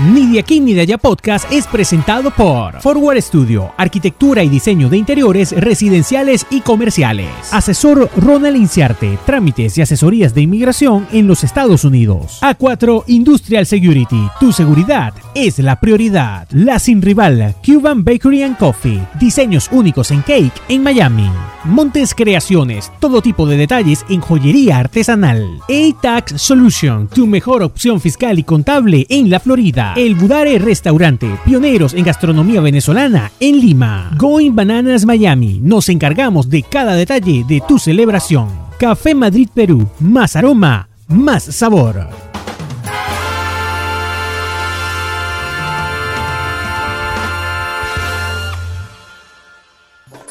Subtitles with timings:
[0.00, 4.88] Ni de aquí ni de allá podcast es presentado por Forward Studio, arquitectura y diseño
[4.88, 7.28] de interiores residenciales y comerciales.
[7.52, 12.40] Asesor Ronald Inciarte, trámites y asesorías de inmigración en los Estados Unidos.
[12.42, 16.48] A4 Industrial Security, tu seguridad es la prioridad.
[16.50, 21.30] La sin rival Cuban Bakery and Coffee, diseños únicos en cake en Miami.
[21.64, 25.60] Montes Creaciones, todo tipo de detalles en joyería artesanal.
[25.68, 29.94] A-Tax Solution, tu mejor opción fiscal y contable en la Florida.
[29.96, 34.10] El Budare Restaurante, pioneros en gastronomía venezolana en Lima.
[34.18, 38.48] Going Bananas Miami, nos encargamos de cada detalle de tu celebración.
[38.78, 42.33] Café Madrid Perú, más aroma, más sabor.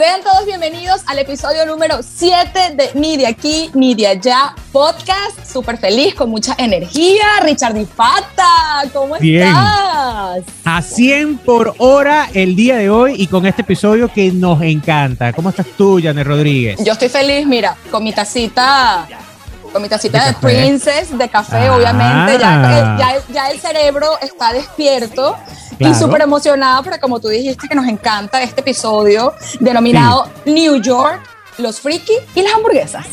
[0.03, 5.49] Sean todos bienvenidos al episodio número 7 de Ni de aquí ni de allá podcast.
[5.49, 7.23] Súper feliz, con mucha energía.
[7.41, 9.47] Richard Di Fata, ¿cómo Bien.
[9.47, 10.43] estás?
[10.65, 15.31] A 100 por hora el día de hoy y con este episodio que nos encanta.
[15.31, 16.83] ¿Cómo estás tú, Janet Rodríguez?
[16.83, 19.07] Yo estoy feliz, mira, con mi tacita,
[19.73, 20.33] con mi tacita ¿De?
[20.33, 21.75] Princess, de café, Ah.
[21.75, 22.37] obviamente.
[22.39, 25.35] Ya, ya, ya el cerebro está despierto.
[25.77, 25.93] Claro.
[25.93, 31.19] Y súper emocionada porque como tú dijiste que nos encanta este episodio denominado New York,
[31.57, 33.05] los friki y las hamburguesas.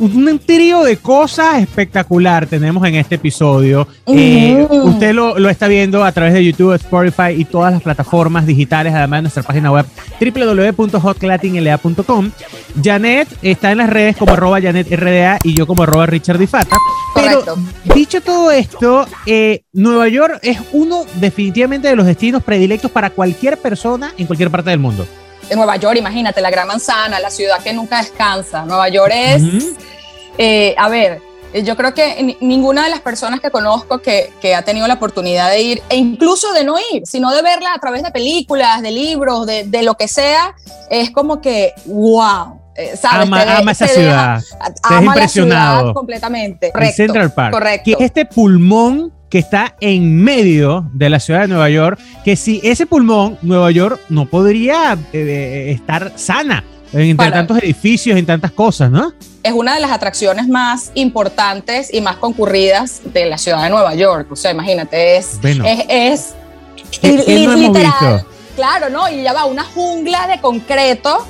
[0.00, 3.86] Un trío de cosas espectacular tenemos en este episodio.
[4.06, 8.46] Eh, usted lo, lo está viendo a través de YouTube, Spotify y todas las plataformas
[8.46, 9.86] digitales, además de nuestra página web
[10.20, 12.30] www.hotlatinla.com.
[12.82, 16.76] Janet está en las redes como arroba JanetRDA y yo como arroba Richard Di Fata.
[17.14, 17.58] Pero Correcto.
[17.94, 23.56] dicho todo esto, eh, Nueva York es uno definitivamente de los destinos predilectos para cualquier
[23.58, 25.06] persona en cualquier parte del mundo.
[25.48, 28.64] En Nueva York, imagínate, la gran manzana, la ciudad que nunca descansa.
[28.64, 29.76] Nueva York es, Ujú.
[30.38, 31.20] eh, a ver,
[31.52, 34.86] eh, yo creo que ni- ninguna de las personas que conozco que, que ha tenido
[34.88, 38.10] la oportunidad de ir, e incluso de no ir, sino de verla a través de
[38.10, 40.54] películas, de libros, de, de lo que sea,
[40.90, 42.60] es como que, wow.
[42.74, 43.26] eh, ¿sabes?
[43.28, 44.74] Ama, Te de- ama esa te deja- ciudad.
[44.82, 45.80] ama la impresionado.
[45.80, 46.66] ciudad completamente.
[46.66, 47.52] en Correcto, Central Park.
[47.52, 47.84] Correcto.
[47.84, 52.36] Que es este pulmón que está en medio de la ciudad de Nueva York, que
[52.36, 58.24] si ese pulmón, Nueva York no podría eh, estar sana entre Para- tantos edificios, en
[58.26, 59.12] tantas cosas, ¿no?
[59.42, 63.94] es una de las atracciones más importantes y más concurridas de la ciudad de Nueva
[63.94, 64.26] York.
[64.32, 65.64] O sea, imagínate, es, Bueno.
[65.64, 66.34] es, es
[67.00, 68.24] ¿Qué- li- qué no li- hemos literal,
[68.56, 69.08] claro, ¿no?
[69.08, 71.24] Y ya va una jungla de concreto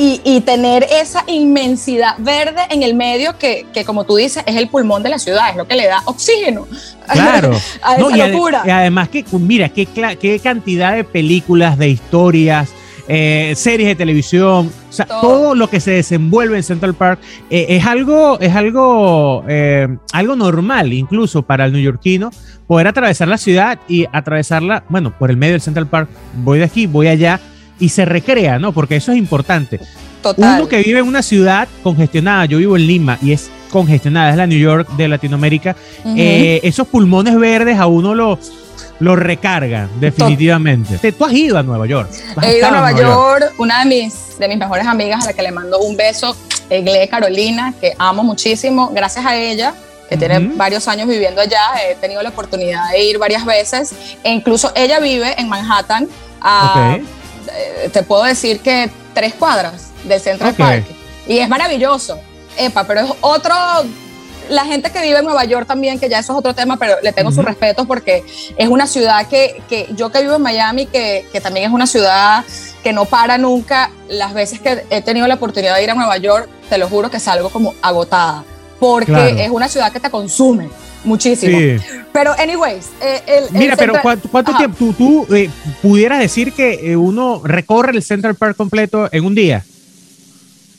[0.00, 4.56] y, y tener esa inmensidad verde en el medio que, que, como tú dices, es
[4.56, 6.66] el pulmón de la ciudad, es lo que le da oxígeno
[7.12, 7.50] Claro.
[7.82, 8.62] a esa No, y, locura.
[8.66, 12.70] y además que, mira, qué, qué cantidad de películas, de historias,
[13.08, 15.20] eh, series de televisión, o sea, todo.
[15.20, 15.54] Todo.
[15.54, 20.94] lo que se desenvuelve en Central Park eh, es algo, es algo, eh, algo normal,
[20.94, 22.30] incluso para el neoyorquino,
[22.66, 26.08] poder atravesar la ciudad y atravesarla, bueno, por el medio del Central Park,
[26.42, 27.38] voy de aquí, voy allá,
[27.80, 28.72] y se recrea, ¿no?
[28.72, 29.80] Porque eso es importante.
[30.22, 30.60] Total.
[30.60, 34.36] Uno que vive en una ciudad congestionada, yo vivo en Lima y es congestionada, es
[34.36, 35.74] la New York de Latinoamérica,
[36.16, 38.38] eh, esos pulmones verdes a uno lo,
[38.98, 40.98] lo recargan, definitivamente.
[40.98, 42.10] Te- Tú has ido a Nueva York.
[42.42, 45.42] He ido a Nueva York, una de mis, de mis mejores amigas a la que
[45.42, 46.36] le mando un beso,
[46.68, 48.90] Egle Carolina, que amo muchísimo.
[48.92, 49.74] Gracias a ella,
[50.08, 53.94] que tiene varios años viviendo allá, he tenido la oportunidad de ir varias veces.
[54.22, 56.06] E incluso ella vive en Manhattan,
[56.42, 56.98] a.
[57.54, 60.54] eh, te puedo decir que tres cuadras del Central.
[60.54, 60.84] Park.
[61.26, 62.18] Y es maravilloso.
[62.56, 63.54] Epa, pero es otro...
[64.48, 66.96] La gente que vive en Nueva York también, que ya eso es otro tema, pero
[67.02, 67.36] le tengo Ujú.
[67.36, 68.24] sus respetos porque
[68.56, 71.86] es una ciudad que, que yo que vivo en Miami, que, que también es una
[71.86, 72.44] ciudad
[72.82, 76.16] que no para nunca, las veces que he tenido la oportunidad de ir a Nueva
[76.16, 78.42] York, te lo juro que salgo como agotada,
[78.80, 79.38] porque Claro.
[79.38, 80.68] es una ciudad que te consume
[81.04, 81.58] muchísimo.
[81.58, 81.76] Sí.
[82.12, 84.92] Pero, anyways, eh, el, el Mira, pero Central- ¿cuánto, tiempo tú,
[85.26, 85.48] tú, eh,
[85.80, 89.64] pudieras decir que eh, uno recorre el Central Park completo en un día?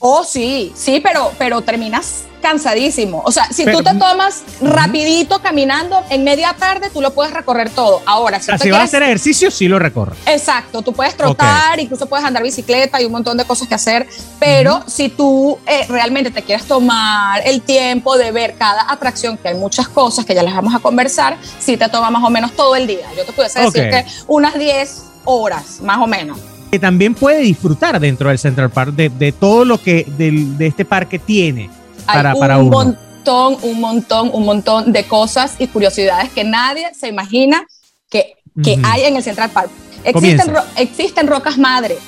[0.04, 3.22] Oh, sí, sí, pero, pero terminas cansadísimo.
[3.24, 7.32] O sea, si Pero- tú te tomas rapidito caminando, en media tarde tú lo puedes
[7.32, 8.02] recorrer todo.
[8.04, 10.16] Ahora, si, O sea, si vas a hacer ejercicio, sí lo recorre.
[10.26, 14.08] Exacto, tú puedes trotar, incluso puedes andar bicicleta y un montón de cosas que hacer,
[14.40, 19.50] pero si tú eh, realmente te quieres tomar el tiempo de ver cada atracción, que
[19.50, 22.50] hay muchas cosas que ya las vamos a conversar, sí te toma más o menos
[22.56, 23.06] todo el día.
[23.16, 26.38] Yo te pudiese decir que unas 10 horas, más o menos.
[26.72, 30.68] Que también puede disfrutar dentro del Central Park de, de todo lo que del- de
[30.68, 31.68] este parque tiene
[32.06, 32.78] para, hay para un uno.
[32.78, 37.66] montón, un montón, un montón de cosas y curiosidades que nadie se imagina
[38.08, 39.68] que, que hay en el Central Park.
[40.02, 41.98] Existen, ro- existen rocas madre.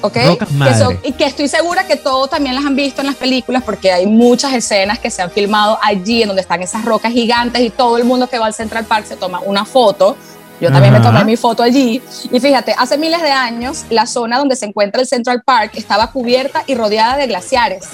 [0.00, 0.16] ¿ok?
[0.26, 0.78] Rocas Que madre.
[0.78, 3.92] son- y que estoy segura que todos también las han visto en las películas porque
[3.92, 7.70] hay muchas escenas que se han filmado allí en donde están esas rocas gigantes y
[7.70, 10.16] todo el mundo que va al Central Park se toma una foto
[10.60, 12.02] Yo también me tomé mi foto allí.
[12.30, 16.08] Y fíjate, hace miles de años, la zona donde se encuentra el Central Park estaba
[16.12, 17.88] cubierta y rodeada de glaciares.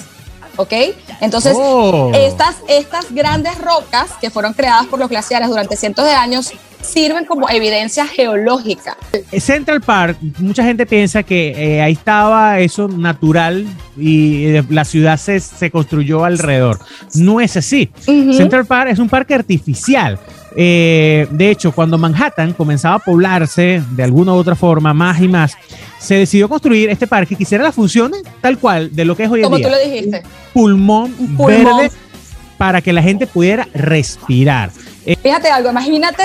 [0.57, 0.73] ¿ok?
[1.21, 2.11] Entonces, oh.
[2.13, 7.25] estas, estas grandes rocas que fueron creadas por los glaciares durante cientos de años sirven
[7.25, 8.97] como evidencia geológica.
[9.39, 13.65] Central Park, mucha gente piensa que eh, ahí estaba eso natural
[13.97, 16.79] y la ciudad se, se, construyó alrededor.
[17.15, 17.89] No es así.
[18.05, 20.19] Central Park es un parque artificial.
[20.55, 25.27] Eh, de hecho, cuando Manhattan comenzaba a poblarse de alguna u otra forma más y
[25.27, 25.55] más,
[25.99, 29.29] se decidió construir este parque que hiciera las funciones tal cual de lo que es
[29.29, 29.59] hoy en día.
[29.59, 30.23] Como tú lo dijiste.
[30.53, 31.91] Pulmón, pulmón, verde
[32.57, 34.71] para que la gente pudiera respirar.
[35.21, 36.23] Fíjate algo, imagínate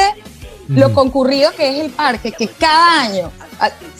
[0.69, 3.31] lo concurrido que es el parque, que cada año,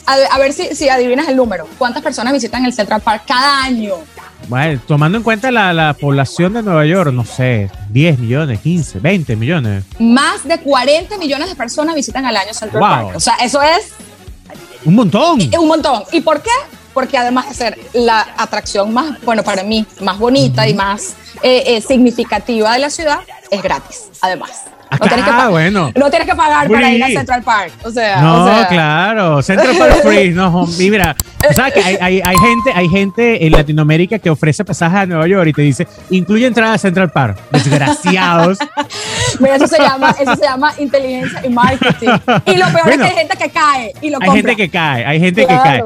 [0.05, 3.95] a, ver si, si, adivinas el número, ¿cuántas personas visitan el Central Park cada año?
[4.47, 9.35] Bueno, tomando en cuenta la, población de Nueva York, no sé, 10 millones, 15, 20
[9.35, 9.83] millones.
[9.99, 13.15] Más de 40 millones de personas visitan al año Central Park.
[13.15, 13.93] O sea, eso es...
[14.85, 15.39] Un montón.
[15.57, 16.03] Un montón.
[16.11, 16.51] ¿Y por qué?
[16.93, 21.63] Porque además de ser la atracción más, bueno, para mí, más bonita y más eh,
[21.67, 23.19] eh, significativa de la ciudad,
[23.49, 24.51] es gratis, además.
[24.99, 25.91] No tienes, que ah, bueno.
[25.95, 27.71] no tienes que pagar para ir a Central Park.
[27.83, 29.41] O sea, no, claro.
[29.41, 30.29] Central Park Free.
[30.31, 31.15] No, y mira,
[31.55, 35.27] ¿sabes que hay, hay, hay, gente, hay gente en Latinoamérica que ofrece pasajes a Nueva
[35.27, 37.37] York y te dice, incluye entrada a Central Park.
[37.51, 38.57] Desgraciados.
[39.39, 42.09] mira, eso se llama, eso se llama inteligencia y marketing.
[42.45, 45.05] Y lo peor es que hay gente que cae y lo Hay gente que cae,
[45.05, 45.83] hay gente que cae.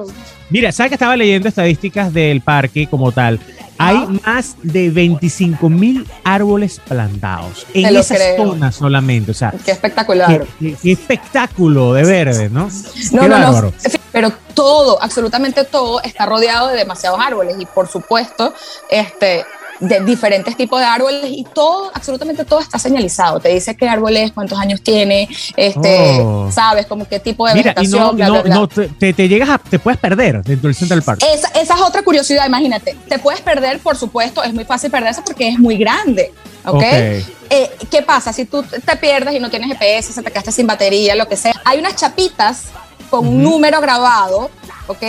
[0.50, 3.40] Mira, ¿sabes que estaba leyendo estadísticas del parque como tal?
[3.78, 9.32] Hay más de 25 mil árboles plantados en esa zona solamente.
[9.32, 10.46] O sea, qué espectacular.
[10.60, 12.70] Qué, espectáculo de verde, ¿no?
[13.12, 13.74] No, qué no, no.
[14.12, 18.54] Pero todo, absolutamente todo, está rodeado de demasiados árboles y por supuesto,
[18.90, 19.46] este,
[19.80, 23.40] de diferentes tipos de árboles y todo, absolutamente todo está señalizado.
[23.40, 26.50] Te dice qué árbol es, cuántos años tiene, este, oh.
[26.52, 28.18] sabes, como qué tipo de vegetación.
[28.18, 31.22] no, te, te, llegas a, te puedes perder dentro del Central Park.
[31.34, 32.96] Esa, esa, es otra curiosidad, imagínate.
[33.08, 36.34] Te puedes perder, por supuesto, es muy fácil perderse porque es muy grande.
[36.66, 36.84] ¿Ok?
[36.84, 38.34] Eh, ¿Qué pasa?
[38.34, 41.38] Si tú te pierdes y no tienes GPS, se te quedaste sin batería, lo que
[41.38, 42.66] sea, hay unas chapitas
[43.10, 44.50] con un número grabado,
[44.88, 45.04] ¿ok?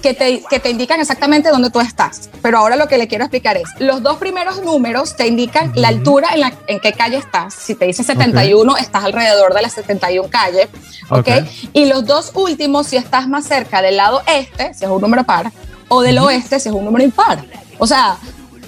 [0.00, 2.30] Que te, que te indican exactamente dónde tú estás.
[2.42, 5.88] Pero ahora lo que le quiero explicar es, los dos primeros números te indican la
[5.88, 7.54] altura en, la, en qué calle estás.
[7.54, 10.68] Si te dice 71, estás alrededor de las 71 calles,
[11.08, 11.28] ¿ok?
[11.72, 15.24] Y los dos últimos, si estás más cerca del lado este, si es un número
[15.24, 15.52] par,
[15.88, 17.44] o del oeste, si es un número impar.
[17.78, 18.16] O sea,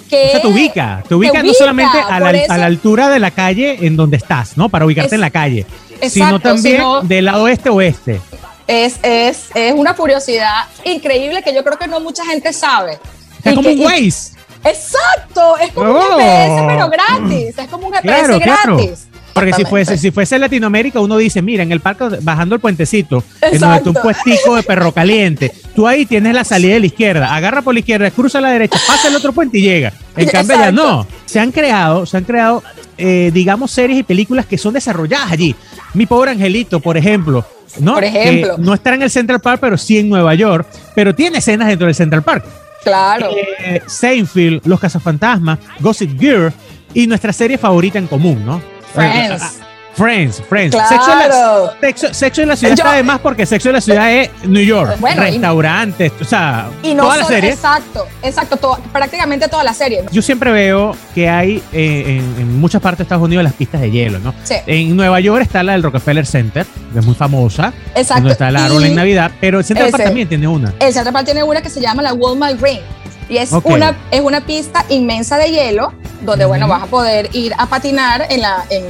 [0.09, 0.27] que...
[0.27, 3.31] O sea, te ubica, te ubica, no solamente a la, a la, altura de la
[3.31, 4.69] calle en donde estás, ¿no?
[4.69, 5.65] Para ubicarte en la calle,
[6.09, 8.21] sino también del lado este-oeste
[8.67, 12.99] es, es, es una curiosidad increíble que yo creo que no mucha gente sabe.
[13.43, 14.33] Es como un Waze.
[14.63, 17.57] Exacto, es como un GPS, pero gratis.
[17.57, 19.07] Es como un GPS gratis.
[19.33, 23.23] Porque si fuese, si fuese Latinoamérica, uno dice, mira, en el parque, bajando el puentecito,
[23.41, 26.85] en donde está un puestico de perro caliente, tú ahí tienes la salida de la
[26.85, 29.91] izquierda, agarra por la izquierda, cruza a la derecha, pasa el otro puente y llega.
[30.15, 31.07] En cambio ya no.
[31.25, 32.63] Se han creado, se han creado,
[32.97, 35.55] eh, digamos, series y películas que son desarrolladas allí.
[35.95, 37.43] Mi pobre angelito, por ejemplo,
[37.79, 37.93] ¿no?
[37.95, 38.55] Por ejemplo.
[38.57, 41.87] no estará en el Central Park, pero sí en Nueva York, pero tiene escenas dentro
[41.87, 42.45] del Central Park.
[42.83, 43.29] Claro.
[43.59, 46.51] Eh, Seinfeld, Los Cazafantasmas, Gossip Girl
[46.93, 48.61] y nuestra serie favorita en común, ¿no?
[48.93, 49.59] Friends.
[49.95, 50.75] Friends, Friends.
[50.75, 50.89] Claro.
[50.89, 54.11] Sexo, en la, sexo, en la ciudad está de más porque Sexo en la ciudad
[54.11, 54.97] es New York.
[54.99, 57.51] restaurantes, o sea, y no toda la serie.
[57.51, 60.03] Exacto, exacto, prácticamente toda la serie.
[60.11, 63.91] Yo siempre veo que hay eh, en, muchas partes de Estados Unidos las pistas de
[63.91, 64.33] hielo, ¿no?
[64.43, 64.55] Sí.
[64.65, 67.73] En Nueva York está la del Rockefeller Center, que es muy famosa.
[67.95, 68.15] Exacto.
[68.15, 70.73] Donde está el árbol en Navidad, pero el Central Park también tiene una.
[70.79, 72.81] El Central Park tiene una que se llama la Walmart Ring.
[73.29, 77.53] Y es, una, es una pista inmensa de hielo donde, bueno, vas a poder ir
[77.57, 78.83] a patinar en la, en,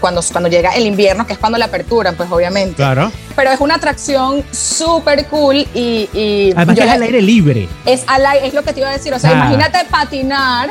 [0.00, 2.76] cuando, cuando llega el invierno, que es cuando la apertura, pues obviamente.
[2.76, 3.10] Claro.
[3.34, 6.08] Pero es una atracción súper cool y...
[6.12, 7.68] y Además que es al aire libre.
[7.84, 10.70] Es, al, es lo que te iba a decir, o sea, imagínate patinar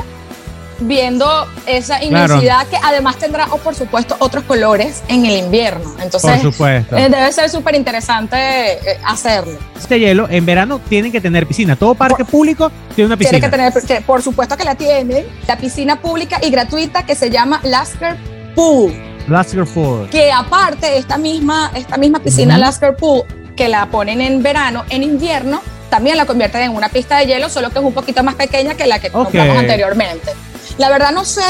[0.80, 5.94] viendo esa inmensidad que además tendrá, o por supuesto, otros colores en el invierno.
[6.02, 6.96] Entonces, por supuesto.
[6.96, 9.58] Eh, debe ser súper interesante eh, hacerlo.
[9.76, 11.76] Este hielo, en verano tienen que tener piscina.
[11.76, 13.48] Todo parque público tiene una piscina.
[13.48, 17.30] Tiene que tener, por supuesto que la tienen, la piscina pública y gratuita que se
[17.30, 18.16] llama Lasker
[18.54, 18.92] Pool.
[19.28, 20.08] Lasker Pool.
[20.10, 23.24] Que aparte, esta misma, esta misma piscina Lasker Pool,
[23.56, 25.60] que la ponen en verano, en invierno,
[25.90, 28.74] también la convierten en una pista de hielo, solo que es un poquito más pequeña
[28.74, 30.32] que la que compramos anteriormente.
[30.78, 31.42] La verdad no sé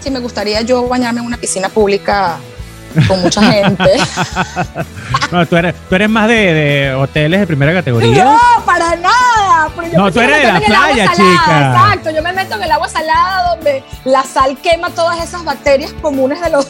[0.00, 2.38] si me gustaría yo bañarme en una piscina pública
[3.08, 3.90] con mucha gente.
[5.32, 8.24] no, tú eres, tú eres más de, hoteles de primera categoría.
[8.24, 9.68] No, para nada.
[9.96, 11.72] no, tú eres de la playa, chica.
[11.72, 15.92] Exacto, yo me meto en el agua salada donde la sal quema todas esas bacterias
[16.00, 16.68] comunes de los.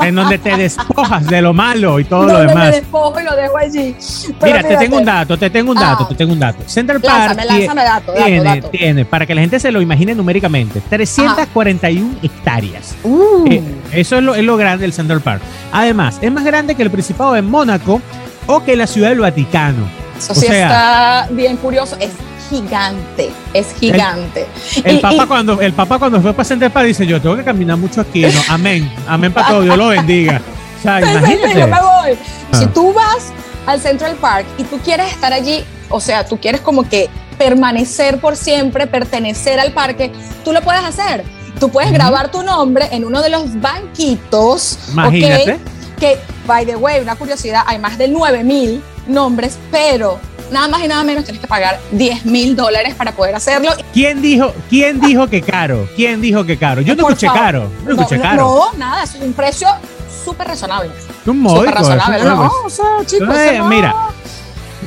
[0.00, 2.70] en donde te despojas de lo malo y todo lo demás.
[2.70, 3.96] me despojo y lo dejo allí.
[4.42, 6.62] Mira, te tengo un dato, te tengo un dato, te tengo un dato.
[6.66, 12.16] Central Park lánzame, dato, tiene, tiene, para que la gente se lo imagine numéricamente, 341
[12.22, 12.94] hectáreas.
[13.02, 13.44] Uh.
[13.50, 15.41] Eh, eso es lo, es lo grande del Central Park.
[15.72, 18.00] Además, es más grande que el Principado de Mónaco
[18.46, 19.88] o que la Ciudad del Vaticano.
[20.18, 21.96] Eso sí está bien curioso.
[21.98, 22.12] Es
[22.50, 24.46] gigante, es gigante.
[24.84, 27.76] El, Papa cuando el Papa cuando fue para Central Park dice, yo tengo que caminar
[27.76, 28.22] mucho aquí.
[28.22, 30.40] No, amén, amén para todo, Dios lo bendiga.
[30.78, 31.58] O sea, imagínate.
[31.58, 32.18] Yo me voy.
[32.52, 32.70] Si ah.
[32.72, 33.32] tú vas
[33.66, 37.08] al Central Park y tú quieres estar allí, o sea, tú quieres como que
[37.38, 40.12] permanecer por siempre, pertenecer al parque,
[40.44, 41.24] tú lo puedes hacer.
[41.62, 44.80] Tú puedes grabar tu nombre en uno de los banquitos.
[44.90, 45.60] Imagínate.
[45.96, 50.18] Que, by the way, una curiosidad, hay más de 9000 nombres, pero
[50.50, 53.70] nada más y nada menos tienes que pagar 10 mil dólares para poder hacerlo.
[53.92, 55.88] ¿Quién dijo, quién dijo que caro?
[55.94, 56.80] ¿Quién dijo que caro?
[56.80, 57.70] Yo no escuché caro.
[57.84, 58.42] No, escuché caro.
[58.42, 59.68] No, nada, es un precio
[60.24, 60.90] súper razonable.
[61.26, 61.60] Un módico.
[61.60, 62.24] Súper razonable.
[62.24, 63.28] No, o sea, chicos,
[63.68, 63.94] Mira,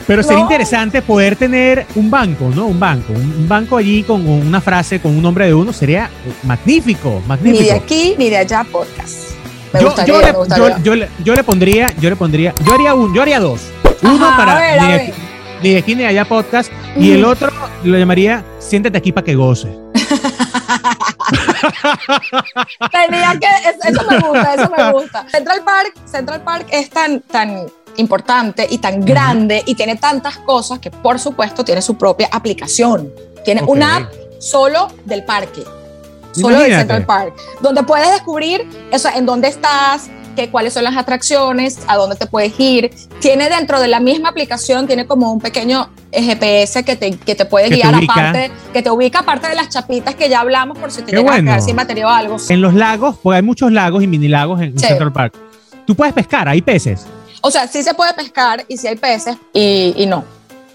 [0.08, 2.68] pero sería interesante poder tener un banco, ¿no?
[2.68, 3.14] Un banco.
[3.14, 6.10] Un banco allí con una frase, con un nombre de uno, sería
[6.44, 7.62] magnífico, magnífico.
[7.62, 9.32] Ni de aquí ni de allá podcast.
[9.74, 12.94] Me yo, gustaría, yo, le, Yo, le, yo, le, pondría, yo le pondría, yo haría
[12.94, 13.62] un, yo haría dos.
[14.04, 14.78] Uno para
[15.62, 17.52] ni, de, aquí ni de allá podcast y el otro
[17.84, 19.68] lo llamaría Siéntate aquí para que goce.
[22.92, 23.48] Tenía que,
[23.90, 25.26] eso me gusta, eso me gusta.
[25.30, 30.80] Central Park, Central Park es tan, tan importante y tan grande y tiene tantas cosas
[30.80, 33.12] que por supuesto tiene su propia aplicación.
[33.44, 35.64] Tiene una app solo del parque,
[36.34, 40.98] solo del Central Park, donde puedes descubrir eso, en dónde estás, que, cuáles son las
[40.98, 42.92] atracciones, a dónde te puedes ir.
[43.20, 47.46] Tiene dentro de la misma aplicación, tiene como un pequeño GPS que te, que te
[47.46, 51.02] puede guiar aparte, que te ubica aparte de las chapitas que ya hablamos por si
[51.02, 52.38] te llegas a quedar sin batería o algo.
[52.50, 55.36] En los lagos, porque hay muchos lagos y mini lagos en Central Park.
[55.88, 57.06] Tú puedes pescar, hay peces.
[57.42, 60.24] O sea, sí se puede pescar y sí hay peces y, y no,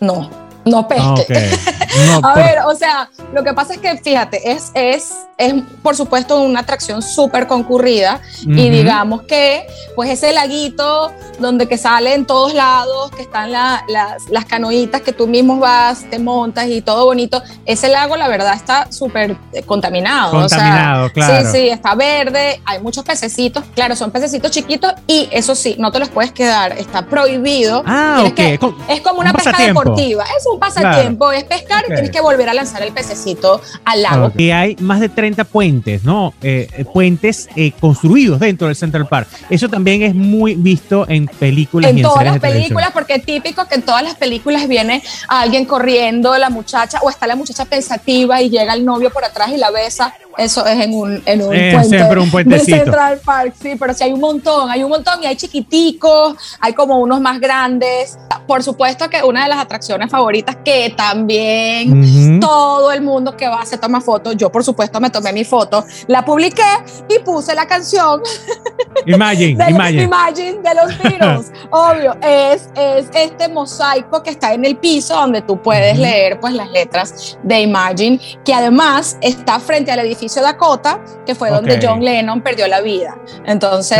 [0.00, 0.30] no,
[0.64, 1.50] no pesque.
[2.22, 6.40] a ver, o sea, lo que pasa es que, fíjate, es, es, es por supuesto
[6.40, 12.54] una atracción súper concurrida y digamos que, pues ese laguito donde que sale en todos
[12.54, 13.82] lados, que están las,
[14.30, 18.54] las canoitas que tú mismo vas, te montas y todo bonito, ese lago la verdad
[18.54, 20.32] está súper eh, contaminado.
[20.32, 21.50] Contaminado, claro.
[21.50, 25.90] Sí, sí, está verde, hay muchos pececitos, claro, son pececitos chiquitos y eso sí, no
[25.90, 27.82] te los puedes quedar, está prohibido.
[27.86, 28.72] Ah, ok.
[28.88, 32.54] es como una pesca deportiva, es un pasatiempo, es pescar y tienes que volver a
[32.54, 34.32] lanzar el pececito al lago.
[34.36, 36.34] Y hay más de 30 puentes, ¿no?
[36.42, 39.28] Eh, eh, puentes eh, construidos dentro del Central Park.
[39.48, 41.90] Eso también es muy visto en películas.
[41.90, 45.02] En y en todas las películas, porque es típico que en todas las películas viene
[45.28, 49.50] alguien corriendo, la muchacha, o está la muchacha pensativa y llega el novio por atrás
[49.50, 52.76] y la besa eso es en un, en un puente siempre un puentecito.
[52.76, 56.36] de Central Park, sí, pero sí hay un montón, hay un montón y hay chiquiticos,
[56.60, 58.18] hay como unos más grandes.
[58.46, 63.64] Por supuesto que una de las atracciones favoritas que también todo el mundo que va
[63.64, 66.62] se toma fotos, yo por supuesto me tomé mi foto, la publiqué
[67.08, 68.20] y puse la canción
[69.06, 70.02] Imagine, de, Imagine.
[70.02, 71.52] Imagine de los Beatles.
[71.70, 76.54] Obvio, es, es este mosaico que está en el piso donde tú puedes leer pues
[76.54, 82.04] las letras de Imagine, que además está frente al edificio Dakota, que fue donde John
[82.04, 83.16] Lennon perdió la vida.
[83.46, 83.98] Entonces,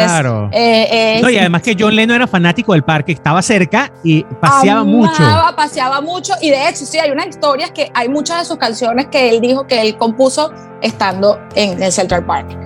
[0.53, 5.23] eh, y además que John Lennon era fanático del parque, estaba cerca y paseaba mucho.
[5.57, 9.07] Paseaba mucho y de hecho, sí, hay una historia que hay muchas de sus canciones
[9.07, 12.57] que él dijo que él compuso estando en el Central Park.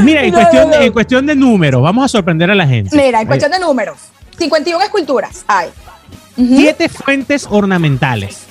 [0.00, 2.96] Mira, en, cuestión, De, en cuestión de números, vamos a sorprender a la gente.
[2.96, 3.98] Mira, en cuestión de números,
[4.38, 5.68] 51 esculturas hay.
[6.36, 8.47] Siete fuentes ornamentales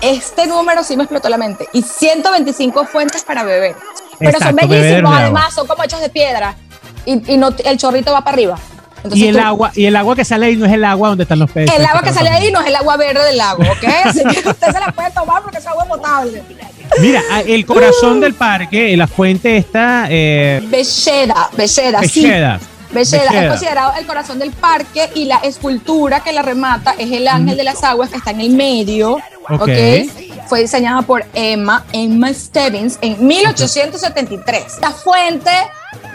[0.00, 1.68] este número sí me explotó la mente.
[1.72, 3.76] Y 125 fuentes para beber.
[4.18, 6.54] Pero son bellísimos, además, son como hechos de piedra.
[7.06, 8.58] Y, y no, el chorrito va para arriba.
[9.12, 11.38] y el agua y el agua que sale ahí no es el agua donde están
[11.38, 11.74] los peces.
[11.74, 13.84] El agua que sale ahí no es el agua verde del lago, ¿ok?
[14.04, 16.42] Así que usted se la puede tomar porque es agua potable.
[16.98, 20.06] Mira, el corazón del parque, la fuente está...
[20.10, 22.60] Eh, Becheda, Becheda, Becheda.
[22.94, 27.56] Es considerado el corazón del parque y la escultura que la remata es el ángel
[27.56, 29.18] de las aguas que está en el medio.
[29.48, 30.10] Okay.
[30.48, 34.78] Fue diseñada por Emma, Emma Stebbins en 1873.
[34.80, 35.50] La fuente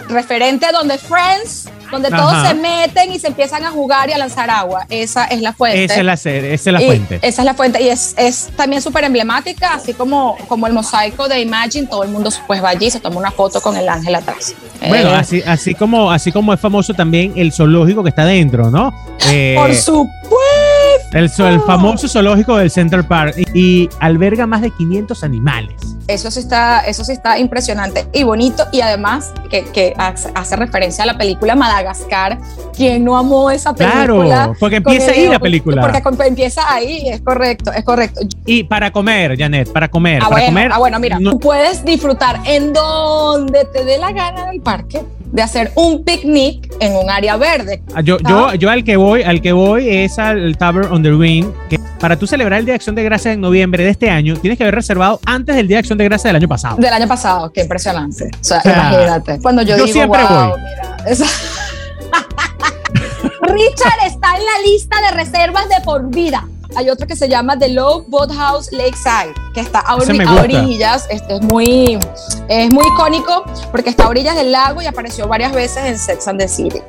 [0.09, 1.69] referente a donde Friends,
[2.01, 4.85] donde todos se meten y se empiezan a jugar y a lanzar agua.
[4.89, 5.85] Esa es la fuente.
[5.85, 7.19] Esa es la, esa es la fuente.
[7.21, 7.81] Esa es la fuente.
[7.81, 11.87] Y es, es también súper emblemática, así como, como el mosaico de Imagine.
[11.87, 14.53] Todo el mundo pues va allí y se toma una foto con el ángel atrás.
[14.87, 18.69] Bueno, eh, así, así, como, así como es famoso también el zoológico que está dentro,
[18.69, 18.91] ¿no?
[18.91, 20.64] por eh, supuesto
[21.13, 25.75] El, el, famoso zoológico del Central Park y, alberga más de 500 animales.
[26.07, 31.03] Eso sí está, eso sí está impresionante y bonito y además que, que hace referencia
[31.03, 32.37] a la película Madagascar.
[32.75, 34.25] ¿Quién no amó esa película?
[34.25, 35.81] Claro, porque empieza ahí la película.
[35.81, 38.21] Porque empieza ahí, es correcto, es correcto.
[38.45, 40.21] Y para comer, Janet, para comer.
[40.21, 44.11] Ah, para bueno, comer, ah, bueno, mira, tú puedes disfrutar en donde te dé la
[44.11, 45.01] gana del parque
[45.31, 47.81] de hacer un picnic en un área verde.
[47.93, 51.45] Ah, yo, yo, yo al que voy, al que voy es al Tavern on the
[51.69, 54.35] que para tú celebrar el Día de Acción de Gracias en noviembre de este año,
[54.37, 56.77] tienes que haber reservado antes del Día de Acción de Gracias del año pasado.
[56.77, 58.29] Del año pasado, qué impresionante.
[58.39, 59.39] O sea, imagínate.
[59.41, 60.59] Cuando yo, digo, siempre voy.
[60.59, 60.97] Mira,
[63.41, 66.47] Richard está en la lista de reservas de por vida.
[66.75, 71.07] Hay otro que se llama The Low Boat House Lakeside, que está a, orillas.
[71.09, 71.97] Este es muy,
[72.49, 76.27] es muy icónico porque está a orillas del lago y apareció varias veces en Sex
[76.27, 76.81] and the City.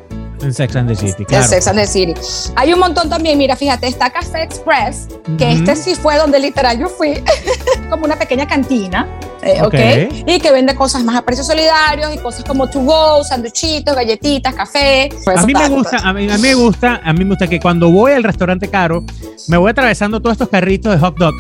[0.43, 1.45] En Sex and the City, claro.
[1.45, 2.15] En Sex and the City.
[2.57, 6.79] Hay un montón también, mira, fíjate, está Café Express, que este sí fue donde literal
[6.79, 7.23] yo fui,
[7.91, 9.07] como una pequeña cantina,
[9.43, 10.25] eh, okay.
[10.27, 14.55] Y que vende cosas más a precios solidarios y cosas como to go, sanduchitos, galletitas,
[14.55, 15.09] café.
[15.37, 18.13] a mí me gusta, a mí, me gusta, a mí me gusta que cuando voy
[18.13, 19.05] al restaurante caro,
[19.49, 21.35] me voy atravesando todos estos carritos de hot dog,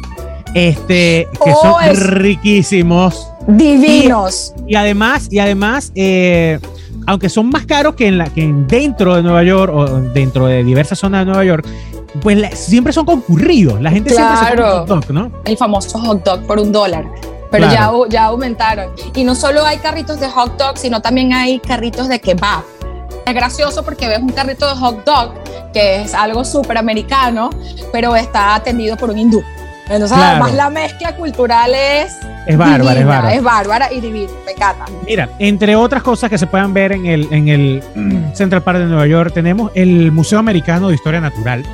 [0.54, 3.28] este, que son oh, riquísimos.
[3.48, 4.54] Divinos.
[4.66, 6.60] Y, además, y además, eh,
[7.06, 10.64] aunque son más caros que, en la, que dentro de Nueva York o dentro de
[10.64, 11.66] diversas zonas de Nueva York,
[12.20, 13.80] pues siempre son concurridos.
[13.80, 15.30] La gente siempre se come hot dog, ¿no?
[15.44, 17.04] El famoso hot dog por un dólar.
[17.50, 18.90] Pero ya, ya aumentaron.
[19.14, 22.64] Y no solo hay carritos de hot dog, sino también hay carritos de kebab.
[23.24, 25.34] Es gracioso porque ves un carrito de hot dog,
[25.72, 27.50] que es algo súper americano,
[27.92, 29.42] pero está atendido por un hindú.
[29.88, 32.12] Entonces, además, la mezcla cultural es.
[32.46, 33.34] Es bárbara, es bárbara.
[33.34, 34.84] Es bárbara y divina, me encanta.
[35.04, 37.82] Mira, entre otras cosas que se puedan ver en el, en el
[38.34, 41.64] Central Park de Nueva York, tenemos el Museo Americano de Historia Natural.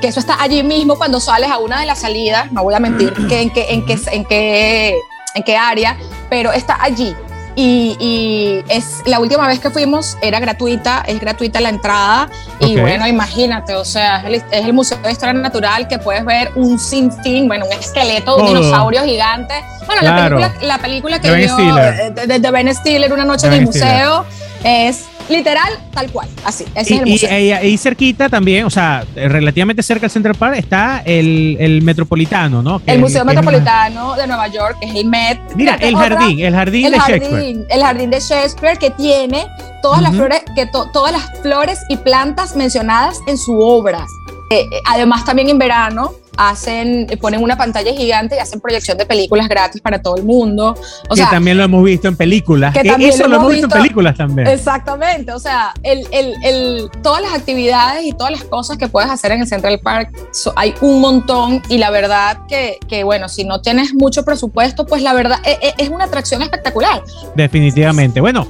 [0.00, 2.80] Que eso está allí mismo cuando sales a una de las salidas, no voy a
[2.80, 4.94] mentir que en qué, en qué, en qué,
[5.34, 5.96] en qué área,
[6.30, 7.14] pero está allí.
[7.56, 12.28] Y, es la última vez que fuimos era gratuita, es gratuita la entrada.
[12.60, 16.78] Y bueno, imagínate, o sea, es el, Museo de Historia Natural que puedes ver un
[16.78, 19.54] sinfín, bueno, un esqueleto de un dinosaurio gigante.
[19.86, 23.62] Bueno, la, película, la película que vio de, de, Ben Stiller, Una noche en el
[23.62, 24.24] museo,
[24.64, 26.64] es Literal, tal cual, así.
[26.74, 27.64] Ese y, es el museo.
[27.64, 32.82] Y, cerquita también, o sea, relativamente cerca del Central Park, está el, el Metropolitano, ¿no?
[32.86, 35.38] el Museo Metropolitano de Nueva York, que es el Met.
[35.54, 37.66] Mira, el jardín, el jardín de Shakespeare.
[37.70, 39.46] El jardín de Shakespeare que tiene
[39.82, 44.06] todas las flores, que todas las flores y plantas mencionadas en su obra.
[44.54, 49.06] Eh, eh, además, también en verano hacen, ponen una pantalla gigante y hacen proyección de
[49.06, 50.76] películas gratis para todo el mundo.
[51.08, 52.72] O que también lo hemos visto en películas.
[52.72, 54.46] Que eso lo hemos visto, en películas también.
[54.46, 59.10] Exactamente, o sea, el, el, el, todas las actividades y todas las cosas que puedes
[59.10, 60.10] hacer en el Central Park,
[60.56, 65.02] hay un montón y la verdad que, que, bueno, si no tienes mucho presupuesto, pues
[65.02, 67.02] la verdad es, e, es una atracción espectacular.
[67.34, 68.20] Definitivamente.
[68.20, 68.46] Bueno,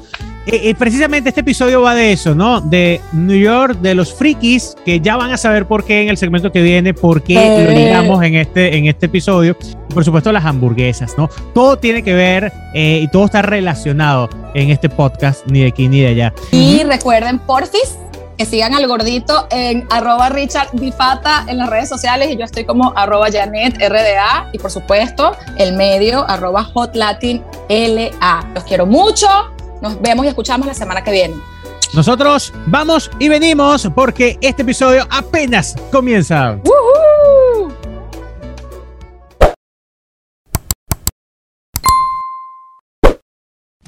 [0.46, 2.60] eh, eh, precisamente este episodio va de eso, ¿no?
[2.60, 6.18] De New York, de los frikis, que ya van a saber por qué en el
[6.18, 7.74] segmento que viene, por qué lo eh.
[7.74, 9.56] ligamos en este, en este episodio.
[9.90, 11.30] Y por supuesto, las hamburguesas, ¿no?
[11.54, 16.00] Todo tiene que ver y todo está relacionado en este podcast, ni de aquí ni
[16.00, 16.34] de allá.
[16.52, 17.96] Y recuerden, porfis,
[18.36, 22.64] que sigan al gordito en arroba Richard Bifata en las redes sociales y yo estoy
[22.64, 28.44] como arroba Janet RDA y por supuesto el medio arroba Hot Latin LA.
[28.54, 29.53] Los quiero mucho.
[29.80, 31.34] Nos vemos y escuchamos la semana que viene.
[31.94, 36.58] Nosotros vamos y venimos porque este episodio apenas comienza.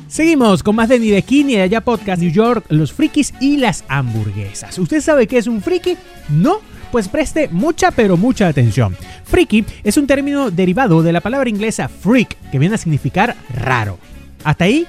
[0.09, 3.35] Seguimos con más de Ni de aquí ni de allá podcast New York, los frikis
[3.41, 4.79] y las hamburguesas.
[4.79, 5.97] ¿Usted sabe qué es un friki?
[6.29, 6.61] ¿No?
[6.93, 8.97] Pues preste mucha pero mucha atención.
[9.25, 13.99] Friki es un término derivado de la palabra inglesa freak, que viene a significar raro.
[14.45, 14.87] Hasta ahí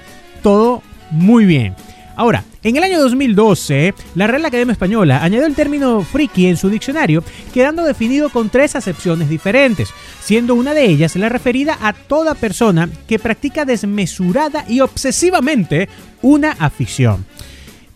[0.47, 0.81] todo
[1.11, 1.75] muy bien.
[2.15, 6.69] Ahora, en el año 2012, la Real Academia Española añadió el término friki en su
[6.69, 7.21] diccionario,
[7.53, 9.89] quedando definido con tres acepciones diferentes,
[10.21, 15.89] siendo una de ellas la referida a toda persona que practica desmesurada y obsesivamente
[16.21, 17.25] una afición.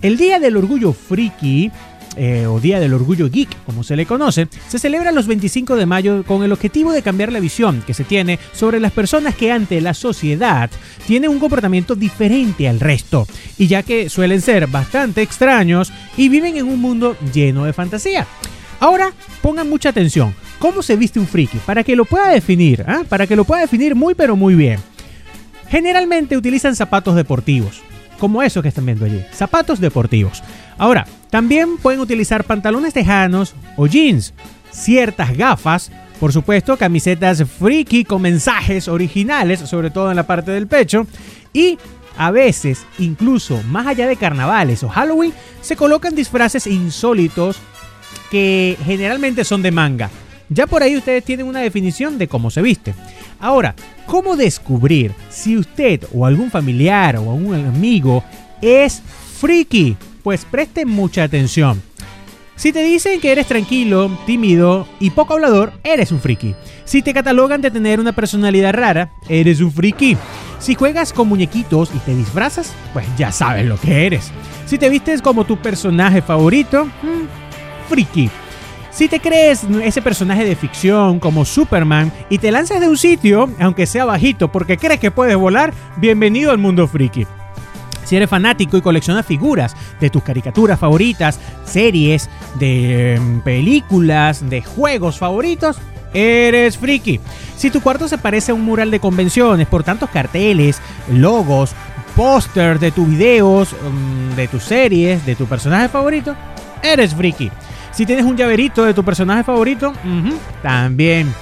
[0.02, 1.72] El Día del Orgullo Friki
[2.18, 5.86] eh, o Día del Orgullo Geek, como se le conoce, se celebra los 25 de
[5.86, 9.52] mayo con el objetivo de cambiar la visión que se tiene sobre las personas que
[9.52, 10.70] ante la sociedad
[11.08, 16.58] tienen un comportamiento diferente al resto, y ya que suelen ser bastante extraños y viven
[16.58, 18.28] en un mundo lleno de fantasía.
[18.80, 21.60] Ahora pongan mucha atención, ¿cómo se viste un friki?
[21.60, 23.04] Para que lo pueda definir, ¿ah?
[23.08, 24.80] para que lo pueda definir muy pero muy bien.
[25.70, 27.82] Generalmente utilizan zapatos deportivos,
[28.20, 30.44] como esos que están viendo allí, zapatos deportivos.
[30.78, 34.34] Ahora, también pueden utilizar pantalones tejanos o jeans
[34.72, 40.68] ciertas gafas, por supuesto, camisetas freaky con mensajes originales, sobre todo en la parte del
[40.68, 41.08] pecho,
[41.54, 41.78] y
[42.18, 47.58] a veces, incluso más allá de carnavales o Halloween, se colocan disfraces insólitos
[48.30, 50.10] que generalmente son de manga.
[50.50, 52.94] Ya por ahí ustedes tienen una definición de cómo se viste.
[53.40, 53.74] Ahora,
[54.06, 58.24] ¿cómo descubrir si usted o algún familiar o algún amigo
[58.62, 59.02] es
[59.40, 59.96] freaky?
[60.24, 61.82] Pues presten mucha atención.
[62.56, 66.54] Si te dicen que eres tranquilo, tímido y poco hablador, eres un friki.
[66.86, 70.16] Si te catalogan de tener una personalidad rara, eres un friki.
[70.60, 74.32] Si juegas con muñequitos y te disfrazas, pues ya sabes lo que eres.
[74.68, 78.30] Si te vistes como tu personaje favorito, mm, friki.
[78.92, 83.50] Si te crees ese personaje de ficción como Superman y te lanzas de un sitio,
[83.60, 87.26] aunque sea bajito, porque crees que puedes volar, bienvenido al mundo friki.
[88.12, 94.62] Si eres fanático y coleccionas figuras de tus caricaturas favoritas, series, de em, películas, de
[94.62, 95.78] juegos favoritos,
[96.14, 97.22] eres friki.
[97.56, 101.72] Si tu cuarto se parece a un mural de convenciones por tantos carteles, logos,
[102.14, 106.36] pósters de tus videos, em, de tus series, de tu personaje favorito,
[106.84, 107.50] eres friki.
[107.94, 109.94] Si tienes un llaverito de tu personaje favorito,
[110.62, 111.34] también.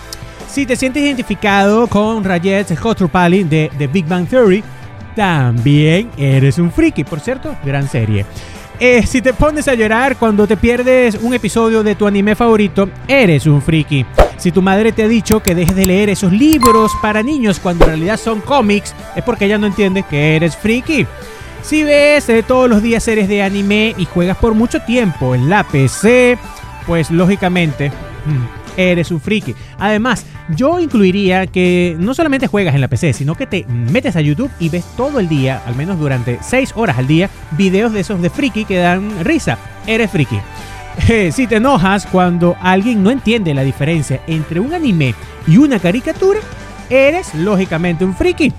[0.48, 4.64] Si te sientes identificado con Rajet Kotrupali de The Big Bang Theory,
[5.20, 7.04] también eres un friki.
[7.04, 8.26] Por cierto, gran serie.
[8.80, 12.90] Eh, si te pones a llorar cuando te pierdes un episodio de tu anime favorito,
[13.06, 14.06] eres un friki.
[14.38, 17.84] Si tu madre te ha dicho que dejes de leer esos libros para niños cuando
[17.84, 21.06] en realidad son cómics, es porque ella no entiende que eres friki.
[21.64, 25.50] Si ves eh, todos los días series de anime y juegas por mucho tiempo en
[25.50, 26.38] la PC,
[26.88, 29.54] pues lógicamente mm, eres un friki.
[29.78, 34.22] Además, yo incluiría que no solamente juegas en la PC, sino que te metes a
[34.22, 38.00] YouTube y ves todo el día, al menos durante 6 horas al día, videos de
[38.00, 39.58] esos de friki que dan risa.
[39.86, 40.40] Eres friki.
[41.32, 45.14] si te enojas cuando alguien no entiende la diferencia entre un anime
[45.48, 46.40] y una caricatura,
[46.90, 48.52] eres lógicamente un friki.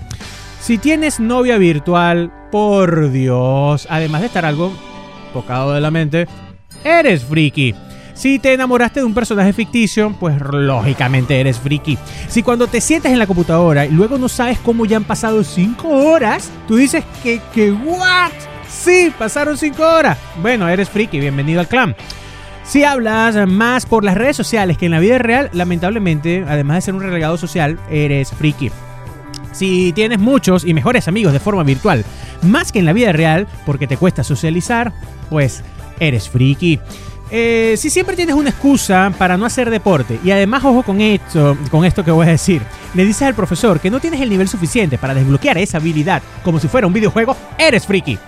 [0.60, 4.72] Si tienes novia virtual, por Dios, además de estar algo
[5.32, 6.26] tocado de la mente,
[6.84, 7.74] eres friki.
[8.20, 11.96] Si te enamoraste de un personaje ficticio, pues lógicamente eres friki.
[12.28, 15.42] Si cuando te sientas en la computadora y luego no sabes cómo ya han pasado
[15.42, 18.30] 5 horas, tú dices que, que, ¿what?
[18.68, 20.18] Sí, pasaron 5 horas.
[20.42, 21.96] Bueno, eres friki, bienvenido al clan.
[22.62, 26.80] Si hablas más por las redes sociales que en la vida real, lamentablemente, además de
[26.82, 28.70] ser un relegado social, eres friki.
[29.52, 32.04] Si tienes muchos y mejores amigos de forma virtual,
[32.42, 34.92] más que en la vida real, porque te cuesta socializar,
[35.30, 35.62] pues
[36.00, 36.80] eres friki.
[37.32, 41.56] Eh, si siempre tienes una excusa para no hacer deporte, y además ojo con esto,
[41.70, 42.60] con esto que voy a decir,
[42.94, 46.58] le dices al profesor que no tienes el nivel suficiente para desbloquear esa habilidad como
[46.58, 48.18] si fuera un videojuego, eres friki.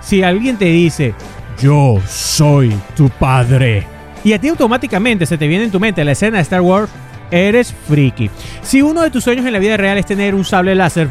[0.00, 1.14] si alguien te dice,
[1.60, 3.86] yo soy tu padre,
[4.24, 6.90] y a ti automáticamente se te viene en tu mente la escena de Star Wars,
[7.30, 8.30] eres friki.
[8.62, 11.08] Si uno de tus sueños en la vida real es tener un sable láser,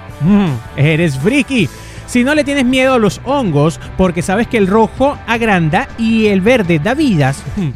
[0.76, 1.68] eres friki.
[2.06, 6.26] Si no le tienes miedo a los hongos, porque sabes que el rojo agranda y
[6.26, 7.70] el verde da vidas, hmm,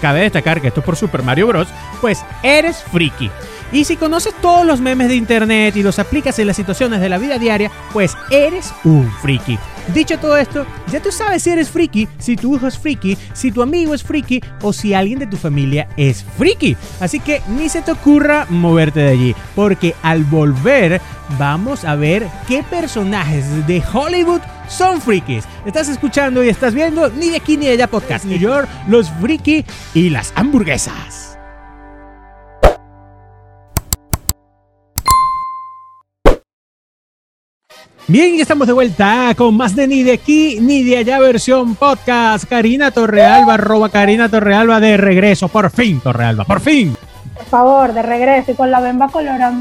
[0.00, 1.68] cabe destacar que esto es por Super Mario Bros.,
[2.00, 3.30] pues eres friki.
[3.74, 7.08] Y si conoces todos los memes de internet y los aplicas en las situaciones de
[7.08, 9.58] la vida diaria, pues eres un friki.
[9.92, 13.50] Dicho todo esto, ya tú sabes si eres friki, si tu hijo es friki, si
[13.50, 16.76] tu amigo es friki o si alguien de tu familia es friki.
[17.00, 21.00] Así que ni se te ocurra moverte de allí, porque al volver
[21.36, 25.46] vamos a ver qué personajes de Hollywood son frikis.
[25.66, 29.10] Estás escuchando y estás viendo ni de aquí ni de allá podcast New York, los
[29.20, 31.33] friki y las hamburguesas.
[38.06, 41.74] Bien, ya estamos de vuelta con más de ni de aquí ni de allá versión
[41.74, 42.44] podcast.
[42.44, 45.48] Karina Torrealba, arroba Karina Torrealba de regreso.
[45.48, 46.94] Por fin, Torrealba, por fin.
[47.34, 49.56] Por favor, de regreso y con la bemba colorada.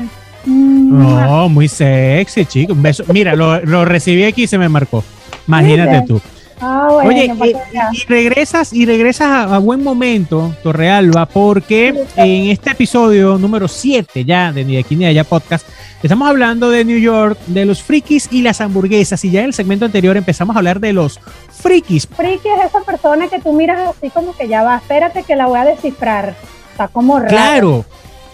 [0.46, 2.74] No, muy sexy, chico.
[2.74, 3.06] Un beso.
[3.14, 5.06] Mira, lo, recibí aquí y se me marcó.
[5.48, 6.22] Imagínate tú.
[6.60, 7.54] Ah, Oye, eh,
[7.94, 14.52] y, regresas y regresas a, buen momento, Torrealba, porque en este episodio número 7 ya
[14.52, 15.66] de Ni de aquí ni de allá podcast
[16.04, 19.24] Estamos hablando de New York, de los frikis y las hamburguesas.
[19.24, 21.18] Y ya en el segmento anterior empezamos a hablar de los
[21.50, 22.08] frikis.
[22.08, 25.46] Friki es esa persona que tú miras así como que ya va, espérate que la
[25.46, 26.36] voy a descifrar.
[26.72, 27.30] Está como raro.
[27.30, 27.86] Claro,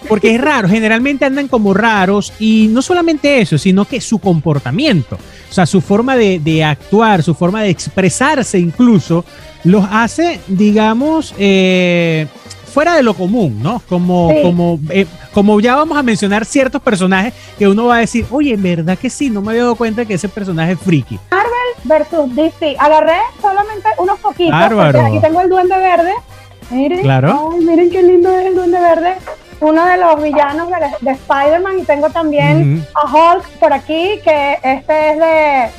[0.08, 0.68] porque es raro.
[0.68, 5.80] Generalmente andan como raros y no solamente eso, sino que su comportamiento, o sea, su
[5.80, 9.26] forma de, actuar, su forma de expresarse incluso,
[9.64, 12.26] los hace, digamos, eh,
[12.70, 13.82] fuera de lo común, ¿no?
[13.90, 18.26] Como, como, eh, como ya vamos a mencionar ciertos personajes que uno va a decir,
[18.32, 21.20] oye, en verdad que sí, no me había dado cuenta que ese personaje es friki.
[21.32, 21.50] Marvel
[21.84, 22.76] versus DC.
[22.80, 24.56] Agarré solamente unos poquitos.
[24.56, 26.14] Aquí tengo el duende verde.
[26.72, 27.52] Miren, claro.
[27.60, 29.16] miren qué lindo es el Duende Verde.
[29.62, 30.70] Uno de los villanos
[31.02, 35.20] de, Spider-Man y tengo también a Hulk por aquí, que este es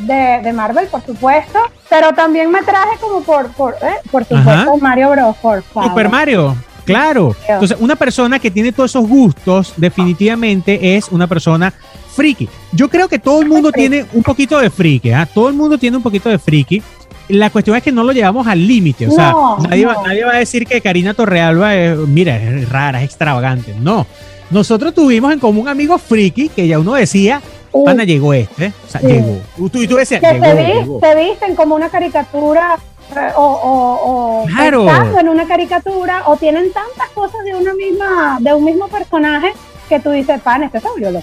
[0.07, 1.59] de, de, Marvel, por supuesto.
[1.88, 5.37] Pero también me traje como por, por, eh, por supuesto, Mario Bros.
[5.37, 6.57] Por Super Mario.
[6.84, 7.36] Claro.
[7.48, 11.72] Entonces, una persona que tiene todos esos gustos, definitivamente es una persona
[12.14, 12.48] friki.
[12.72, 15.26] Yo creo que todo el mundo tiene un poquito de friki, ¿ah?
[15.32, 16.82] Todo el mundo tiene un poquito de friki.
[17.28, 19.06] La cuestión es que no lo llevamos al límite.
[19.06, 19.32] O sea,
[19.68, 23.74] nadie, va, a decir que Karina Torrealba es, mira, es rara, es extravagante.
[23.80, 24.06] No.
[24.50, 27.40] Nosotros tuvimos en común amigos friki que ya uno decía,
[27.86, 28.72] Ana llegó este.
[28.86, 29.38] O sea, llegó.
[29.70, 32.78] Tú, y tú decías, que se, visten como una caricatura
[33.16, 35.18] eh, o, o, claro.
[35.18, 39.52] en una caricatura o tienen tantas cosas de una misma de un mismo personaje
[39.88, 41.22] que tú dices pan este es loco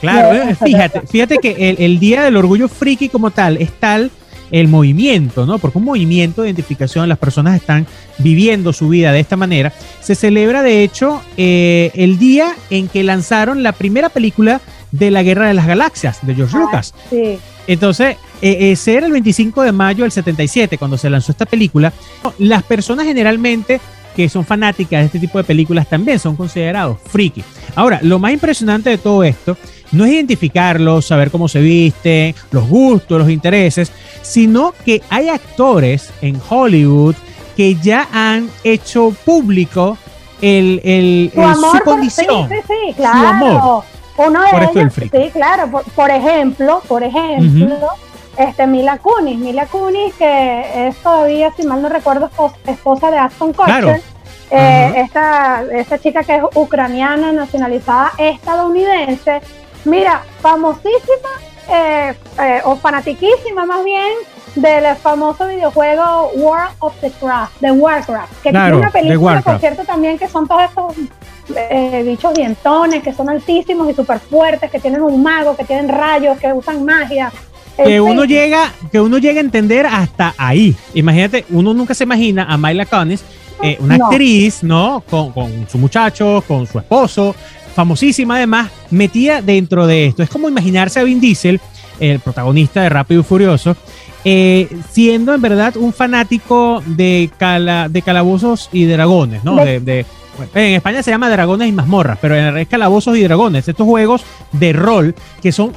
[0.00, 4.10] claro eh, fíjate fíjate que el, día del orgullo friki como tal es tal
[4.50, 5.58] el movimiento, ¿no?
[5.58, 7.86] Porque un movimiento de identificación, las personas están
[8.18, 9.72] viviendo su vida de esta manera.
[10.00, 14.60] Se celebra, de hecho, eh, el día en que lanzaron la primera película
[14.92, 16.94] de la Guerra de las Galaxias, de George ah, Lucas.
[17.10, 17.38] Sí.
[17.66, 21.92] Entonces, eh, ese era el 25 de mayo del 77, cuando se lanzó esta película.
[22.38, 23.80] Las personas generalmente
[24.14, 27.44] que son fanáticas de este tipo de películas también son considerados friki.
[27.76, 29.56] Ahora, lo más impresionante de todo esto
[29.92, 36.10] no es identificarlos, saber cómo se visten, los gustos, los intereses, sino que hay actores
[36.22, 37.14] en Hollywood
[37.56, 39.98] que ya han hecho público
[40.40, 43.18] el, el, su, amor condición, sí, sí, claro.
[43.18, 43.84] su amor.
[44.16, 47.88] Uno de ellos, sí, claro, por, ejemplo, por ejemplo,
[48.36, 52.30] este Mila Kunis, Mila Kunis que es todavía, si mal no recuerdo,
[52.66, 54.02] esposa, de Aston Kutcher.
[54.52, 59.40] Eh, esta, esta chica que es ucraniana, nacionalizada estadounidense,
[59.84, 61.28] mira, famosísima
[61.68, 64.10] eh, eh, o fanatiquísima más bien
[64.56, 69.84] del famoso videojuego World of the Craft, de Warcraft, que tiene una película, por cierto,
[69.84, 70.96] también que son todos estos
[71.56, 75.88] eh, bichos dientones, que son altísimos y súper fuertes, que tienen un mago, que tienen
[75.88, 77.32] rayos, que usan magia.
[77.76, 80.76] Que uno llega, que uno llega a entender hasta ahí.
[80.92, 83.24] Imagínate, uno nunca se imagina a Myla Kunis,
[83.78, 85.02] una actriz, ¿no?
[85.08, 87.34] Con, con su muchacho, con su esposo,
[87.74, 90.22] famosísima además, metida dentro de esto.
[90.22, 91.60] Es como imaginarse a Vin Diesel,
[92.00, 93.76] el protagonista de Rápido y Furioso,
[94.24, 99.56] eh, siendo en verdad un fanático de, cala, de calabozos y dragones, ¿no?
[99.56, 100.04] De,
[100.54, 103.86] en España se llama Dragones y Mazmorras, pero en realidad es Calabozos y Dragones, estos
[103.86, 105.72] juegos de rol que son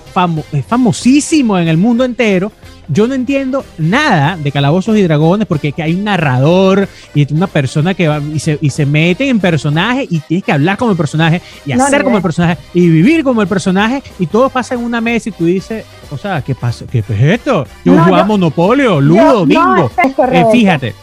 [0.67, 2.51] famosísimos en el mundo entero,
[2.87, 7.93] yo no entiendo nada de calabozos y dragones porque hay un narrador y una persona
[7.93, 10.97] que va y se, y se mete en personaje y tienes que hablar como el
[10.97, 14.81] personaje y hacer como el personaje y vivir como el personaje y todo pasa en
[14.81, 16.85] una mesa y tú dices, o sea, ¿qué pasa?
[16.89, 17.65] ¿Qué es esto?
[17.85, 19.89] Yo jugaba Monopolio, Ludo, Bingo.
[20.31, 20.93] Eh, fíjate,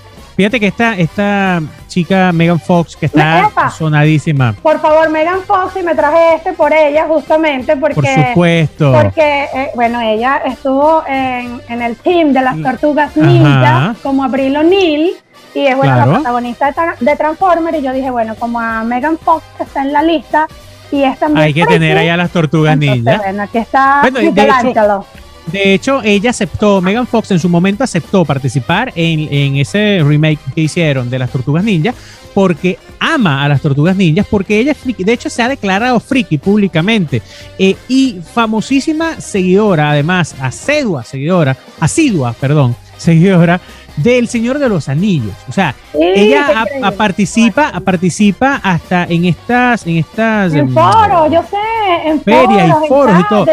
[0.40, 4.54] Fíjate que esta, esta chica Megan Fox, que está sonadísima.
[4.62, 7.96] Por favor, Megan Fox, y me traje este por ella, justamente, porque.
[7.96, 8.90] Por supuesto.
[8.90, 14.56] Porque, eh, bueno, ella estuvo en, en, el team de las tortugas ninja, como Abril
[14.56, 15.10] O'Neill,
[15.54, 17.78] y es bueno, la protagonista de, de Transformers.
[17.78, 20.46] Y yo dije, bueno, como a Megan Fox está en la lista,
[20.90, 23.18] y esta Hay que tener allá las tortugas ninja.
[23.18, 25.06] Bueno, aquí está bueno, de hecho,
[25.52, 31.18] ella aceptó, Megan Fox en su momento aceptó participar en, ese remake que hicieron de
[31.18, 31.94] las Tortugas Ninja
[32.34, 37.22] porque ama a las Tortugas Ninjas, porque ella de hecho se ha declarado friki públicamente
[37.58, 43.60] eh, y famosísima seguidora, además, asidua seguidora, asidua, perdón, seguidora
[43.96, 45.34] del Señor de los Anillos.
[45.48, 46.64] O sea, ella
[46.96, 53.20] participa, participa hasta en estas, en estas en foros, yo sé, en ferias y foros
[53.20, 53.46] y todo.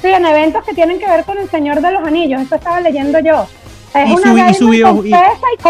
[0.00, 2.42] Sí, en eventos que tienen que ver con el Señor de los Anillos.
[2.42, 3.46] Esto estaba leyendo yo.
[3.94, 5.62] Es una su, y confesa y,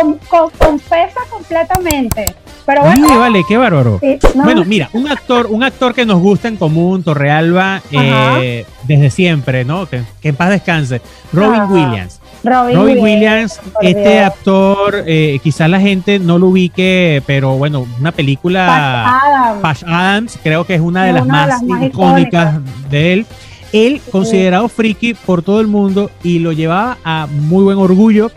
[0.59, 2.25] confesa completamente.
[2.67, 3.99] Pero bueno, vale, qué bárbaro.
[4.35, 9.65] Bueno, mira, un actor, un actor que nos gusta en común, Torrealba, eh, desde siempre,
[9.65, 9.89] ¿no?
[9.89, 11.01] Que, en paz descanse.
[11.33, 12.21] Robin Williams.
[12.49, 19.59] Robin, Williams, este actor, eh, quizás la gente no lo ubique, pero bueno, una película.
[19.63, 20.39] Patch Adams.
[20.43, 23.27] creo que es una de, las, más icónicas de él
[23.73, 28.31] él considerado friki por todo el mundo y lo llevaba a muy buen orgullo.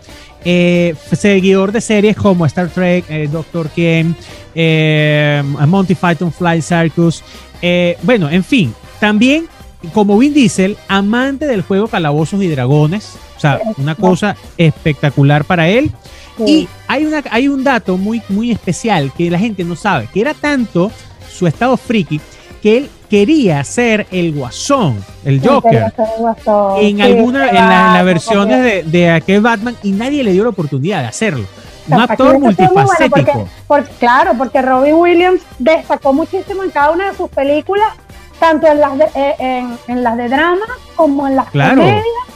[0.43, 4.15] Eh, seguidor de series como Star Trek, eh, Doctor Ken,
[4.55, 7.23] eh, Monty Python Fly Circus.
[8.01, 9.45] bueno, en fin, también
[9.93, 13.17] como Vin Diesel, amante del juego Calabozos y Dragones.
[13.41, 15.91] O sea, una cosa espectacular para él.
[16.45, 20.21] Y hay, una, hay un dato muy, muy especial que la gente no sabe, que
[20.21, 20.91] era tanto
[21.27, 22.21] su estado friki
[22.61, 25.91] que él quería ser el guasón, el Joker,
[26.79, 31.07] en alguna, en, las versiones de, aquel Batman y nadie le dio la oportunidad de
[31.07, 31.45] hacerlo.
[31.87, 33.49] un actor multifacético.
[33.67, 37.87] porque, claro, porque Robin Williams destacó muchísimo en cada una de sus películas,
[38.41, 41.83] tanto en las de, eh, en, las de drama como en las claro,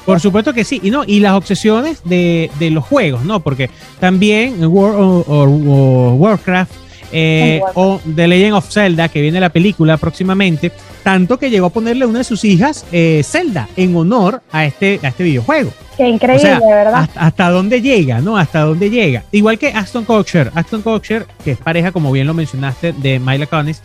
[0.05, 3.39] Por supuesto que sí, y no, y las obsesiones de, de los juegos, ¿no?
[3.39, 6.71] Porque también World, o, Warcraft
[7.11, 11.69] eh, o The Legend of Zelda, que viene la película próximamente, tanto que llegó a
[11.71, 15.71] ponerle una de sus hijas eh, Zelda en honor a este, a este videojuego.
[15.97, 17.09] Qué increíble, ¿verdad?
[17.15, 18.37] Hasta, dónde llega, ¿no?
[18.37, 19.23] Hasta dónde llega.
[19.31, 20.51] Igual que Aston Kutcher.
[20.53, 23.81] Aston Kutcher, que es pareja, como bien lo mencionaste, de Mila Kunis,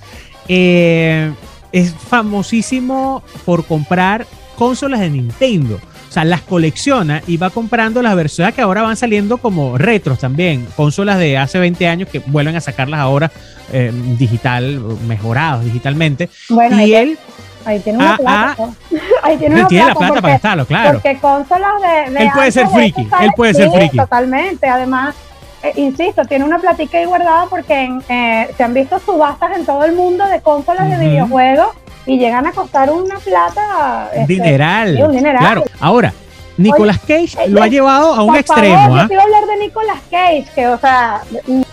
[0.48, 1.30] eh,
[1.72, 5.80] es famosísimo por comprar consolas de Nintendo.
[6.08, 10.18] O sea, las colecciona y va comprando las versiones que ahora van saliendo como retros
[10.18, 10.66] también.
[10.76, 13.30] Consolas de hace 20 años que vuelven a sacarlas ahora
[13.72, 16.28] eh, digital, mejorados digitalmente.
[16.48, 17.18] Bueno, y él
[17.64, 18.56] Ahí tiene una plata.
[19.22, 20.92] ahí tiene una tiene plata, la plata para estarlo, claro.
[20.94, 22.22] Porque consolas de.
[22.22, 23.08] él puede ser friki.
[23.20, 23.96] Él puede ser friki.
[23.96, 24.66] Totalmente.
[24.66, 25.14] Además,
[25.62, 29.84] eh, insisto, tiene una platica ahí guardada porque eh, se han visto subastas en todo
[29.84, 31.68] el mundo de consolas de videojuegos
[32.06, 34.10] y llegan a costar una plata.
[34.14, 34.96] Este, dineral.
[35.38, 35.64] Claro.
[35.80, 36.14] Ahora,
[36.56, 38.74] Nicolas Cage eh, lo ha llevado a un extremo.
[38.74, 39.06] Favor, Yo ¿ah?
[39.06, 41.22] quiero hablar de Nicolas Cage, que, o sea,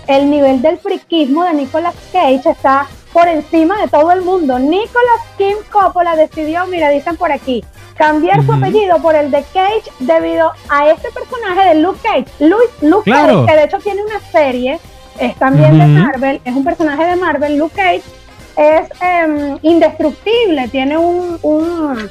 [0.08, 4.60] el nivel del friquismo de Nicolas Cage está por encima de todo el mundo.
[4.60, 9.92] Nicolas Kim Coppola decidió, mira, dicen por aquí, cambiar su apellido por el de Cage
[9.98, 12.28] debido a este personaje de Luke Cage.
[12.38, 14.80] Luke, Cage, que de hecho tiene una serie,
[15.20, 18.04] es también de Marvel, es un personaje de Marvel, Luke Cage.
[18.56, 22.10] Es em, indestructible, tiene un, un,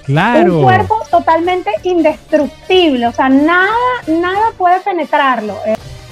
[0.61, 3.71] cuerpo totalmente indestructible, o sea, nada,
[4.09, 5.55] nada puede penetrarlo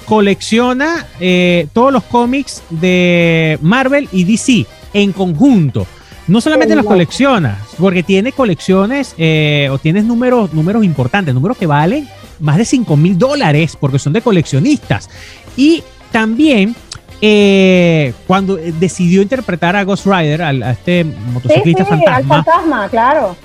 [0.05, 5.85] colecciona eh, todos los cómics de Marvel y DC en conjunto.
[6.27, 11.67] No solamente los coleccionas, porque tiene colecciones eh, o tienes números, números importantes, números que
[11.67, 12.07] valen
[12.39, 15.07] más de 5 mil dólares porque son de coleccionistas.
[15.55, 16.75] Y también
[17.21, 23.35] eh, cuando decidió interpretar a Ghost Rider, a, este motociclista fantasma, fantasma, claro.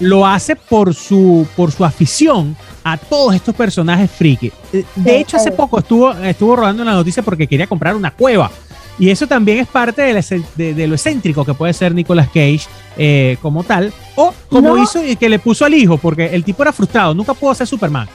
[0.00, 4.52] Lo hace por su, por su afición a todos estos personajes friki.
[4.72, 8.50] Eh, de hecho, hace poco estuvo, estuvo rodando una noticia porque quería comprar una cueva
[8.98, 12.62] y eso también es parte de, lo excéntrico que puede ser Nicolas Cage
[12.96, 16.62] eh, como tal, o como hizo y que le puso al hijo, porque el tipo
[16.62, 18.08] era frustrado, nunca pudo ser Superman.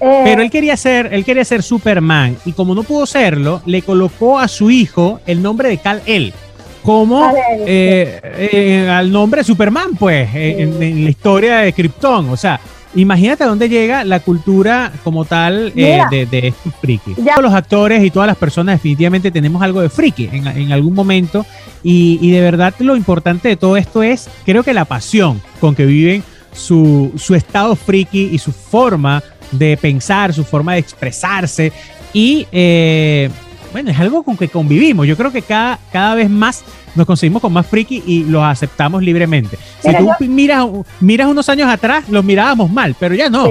[0.00, 0.22] Eh.
[0.24, 4.38] Pero él quería ser, él quería ser Superman y como no pudo serlo, le colocó
[4.38, 6.34] a su hijo el nombre de Cal El
[6.82, 7.32] como
[7.66, 12.28] eh, al nombre de Superman, pues, en, en, la historia de Krypton.
[12.28, 12.60] O sea,
[12.96, 17.14] Imagínate a dónde llega la cultura como tal eh, de, de estos friki.
[17.14, 21.44] Todos los actores y todas las personas definitivamente tenemos algo de friki en, algún momento.
[21.82, 25.86] Y, de verdad lo importante de todo esto es, creo que la pasión con que
[25.86, 31.72] viven su, estado friki y su forma de pensar, su forma de expresarse.
[32.12, 33.28] Y eh,
[33.74, 35.04] bueno, es algo con que convivimos.
[35.04, 36.62] Yo creo que cada, cada vez más
[36.94, 39.58] nos conseguimos con más friki y los aceptamos libremente.
[39.80, 40.64] Si tú miras,
[41.00, 43.46] miras unos años atrás, los mirábamos mal, pero ya no.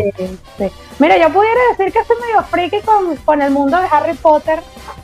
[0.97, 4.61] Mira, yo pudiera decir que soy medio friki con, con el mundo de Harry Potter.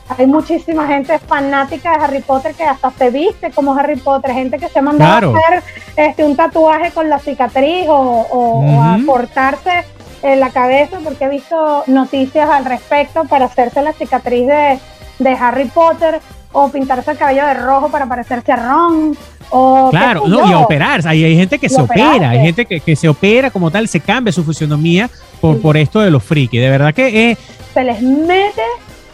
[0.08, 4.58] Hay muchísima gente fanática de Harry Potter que hasta se viste como Harry Potter, gente
[4.58, 5.62] que se ha mandado a hacer
[5.96, 9.84] este, un tatuaje con la cicatriz o, a cortarse
[10.22, 14.78] en la cabeza porque he visto noticias al respecto para hacerse la cicatriz de,
[15.20, 16.20] de Harry Potter
[16.52, 19.16] o pintarse el cabello de rojo para parecerse a Ron.
[19.50, 21.06] O claro, no, y operar.
[21.06, 24.00] Hay, hay gente que se opera, hay gente que, que, se opera como tal, se
[24.00, 26.58] cambia su fisionomía por, por esto de los friki.
[26.58, 27.36] De verdad que
[27.74, 28.62] Se les mete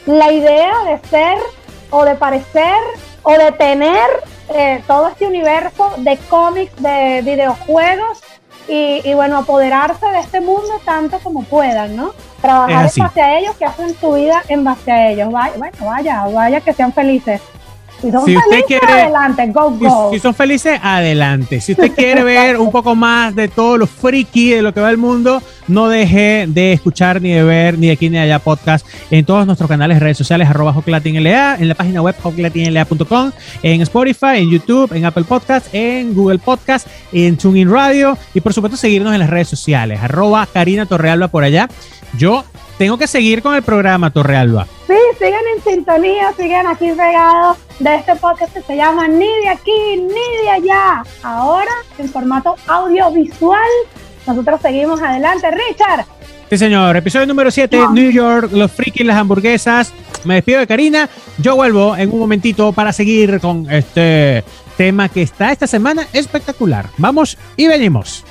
[0.07, 1.39] la idea de ser
[1.91, 2.77] o de parecer
[3.23, 4.07] o de tener
[4.55, 8.21] eh, todo este universo de cómics, de videojuegos
[8.69, 12.13] y, y, bueno, apoderarse de este mundo tanto como puedan, ¿no?
[12.47, 15.33] Trabajar en base a ellos, que hacen su vida en base a ellos.
[15.33, 17.41] Vaya, bueno, vaya, vaya que sean felices.
[18.01, 20.11] Si son felices, adelante, go, go.
[20.13, 21.61] Si, son felices, adelante.
[21.61, 24.91] Si usted quiere ver un poco más de todo lo friki de lo que va
[24.91, 28.39] el mundo, no deje de escuchar ni de ver ni de aquí ni de allá
[28.39, 33.33] podcast en todos nuestros canales, redes sociales, arroba LA, en la página web hoclatinla.com,
[33.63, 38.53] en Spotify, en YouTube, en Apple Podcast, en Google Podcast, en TuneIn Radio y por
[38.53, 41.69] supuesto seguirnos en las redes sociales, arroba Karina Torrealba por allá.
[42.17, 42.45] Yo
[42.79, 44.67] tengo que seguir con el programa Torrealba.
[44.87, 49.49] Sí, sigan en sintonía, sigan aquí regados de este podcast que se llama Ni de
[49.49, 51.03] aquí, ni de allá.
[51.23, 53.61] Ahora en formato audiovisual.
[54.27, 55.49] Nosotros seguimos adelante.
[55.51, 56.05] Richard.
[56.49, 56.97] Sí, señor.
[56.97, 59.93] Episodio número 7, New York, los frikis, las hamburguesas.
[60.25, 61.09] Me despido de Karina.
[61.39, 64.45] Yo vuelvo en un momentito para seguir con este
[64.77, 66.87] tema que está esta semana espectacular.
[66.99, 68.25] Vamos y venimos.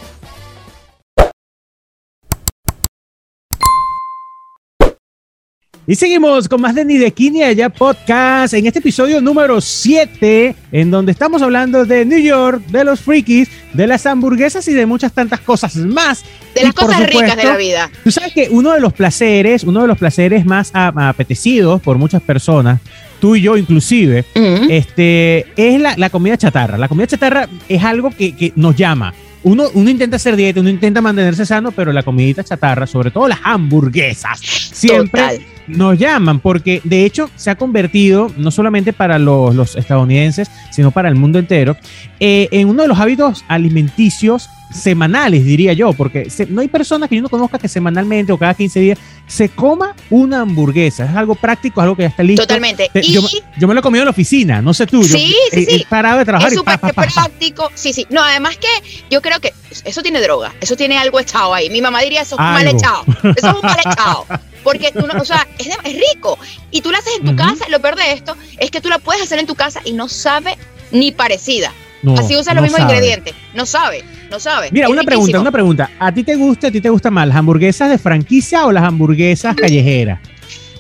[5.88, 7.14] Y seguimos con más de Ni de
[7.44, 12.84] Allá Podcast en este episodio número 7, en donde estamos hablando de New York, de
[12.84, 16.24] los frikis, de las hamburguesas y de muchas tantas cosas más.
[16.56, 17.92] De las cosas ricas de la vida.
[18.04, 22.24] Tú sabes que uno de los placeres, uno de los placeres más apetecidos por muchas
[22.24, 22.82] personas,
[23.22, 24.26] tú y yo inclusive,
[24.70, 26.80] este, es la, comida chatarra.
[26.80, 29.14] La comida chatarra es algo que, que nos llama
[29.44, 33.28] uno, uno intenta hacer dieta, uno intenta mantenerse sano, pero la comidita chatarra, sobre todo
[33.28, 39.76] las hamburguesas, siempre nos llaman, porque de hecho se ha convertido, no solamente para los,
[39.76, 41.76] estadounidenses, sino para el mundo entero,
[42.20, 47.16] eh, en uno de los hábitos alimenticios semanales, diría yo, porque no hay personas que
[47.16, 51.06] yo no conozca que semanalmente o cada 15 días se coma una hamburguesa.
[51.06, 52.44] Es algo práctico, algo que ya está listo.
[52.44, 52.90] Totalmente.
[52.94, 53.22] Yo,
[53.68, 55.04] me lo he comido en la oficina, no sé tú.
[55.04, 55.68] Sí, sí, sí.
[55.70, 56.52] He parado de trabajar.
[56.52, 57.72] Es súper práctico.
[57.74, 58.06] Sí, sí.
[58.10, 58.68] No, además que
[59.10, 59.54] yo creo que
[59.84, 61.70] eso tiene droga, eso tiene algo echado ahí.
[61.70, 63.04] Mi mamá diría eso es un mal echado.
[63.36, 64.26] Eso es un mal echado.
[64.66, 66.40] Porque tú no, o sea, es, rico.
[66.72, 67.66] Y tú lo haces en tu casa.
[67.70, 70.10] Lo peor de esto es que tú la puedes hacer en tu casa y no
[70.10, 70.58] sabe
[70.92, 71.72] ni parecida.
[72.18, 73.36] Así usa los mismos ingredientes.
[73.54, 74.70] No sabe, no sabe.
[74.72, 75.92] Mira, una pregunta, una pregunta.
[76.00, 78.84] ¿A ti te gusta, a ti te gusta más las hamburguesas de franquicia o las
[78.84, 80.20] hamburguesas callejeras?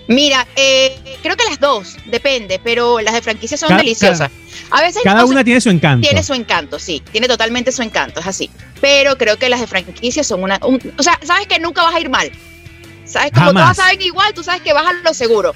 [0.07, 4.31] Mira, eh, creo que las dos, depende, pero las de franquicia son deliciosas.
[4.71, 6.07] A veces cada una tiene su encanto.
[6.07, 8.49] Tiene su encanto, sí, tiene totalmente su encanto, es así.
[8.81, 11.99] Pero creo que las de franquicia son una, o sea, sabes que nunca vas a
[11.99, 12.31] ir mal.
[13.15, 15.53] Sabes como todas saben igual, tú sabes que vas a lo seguro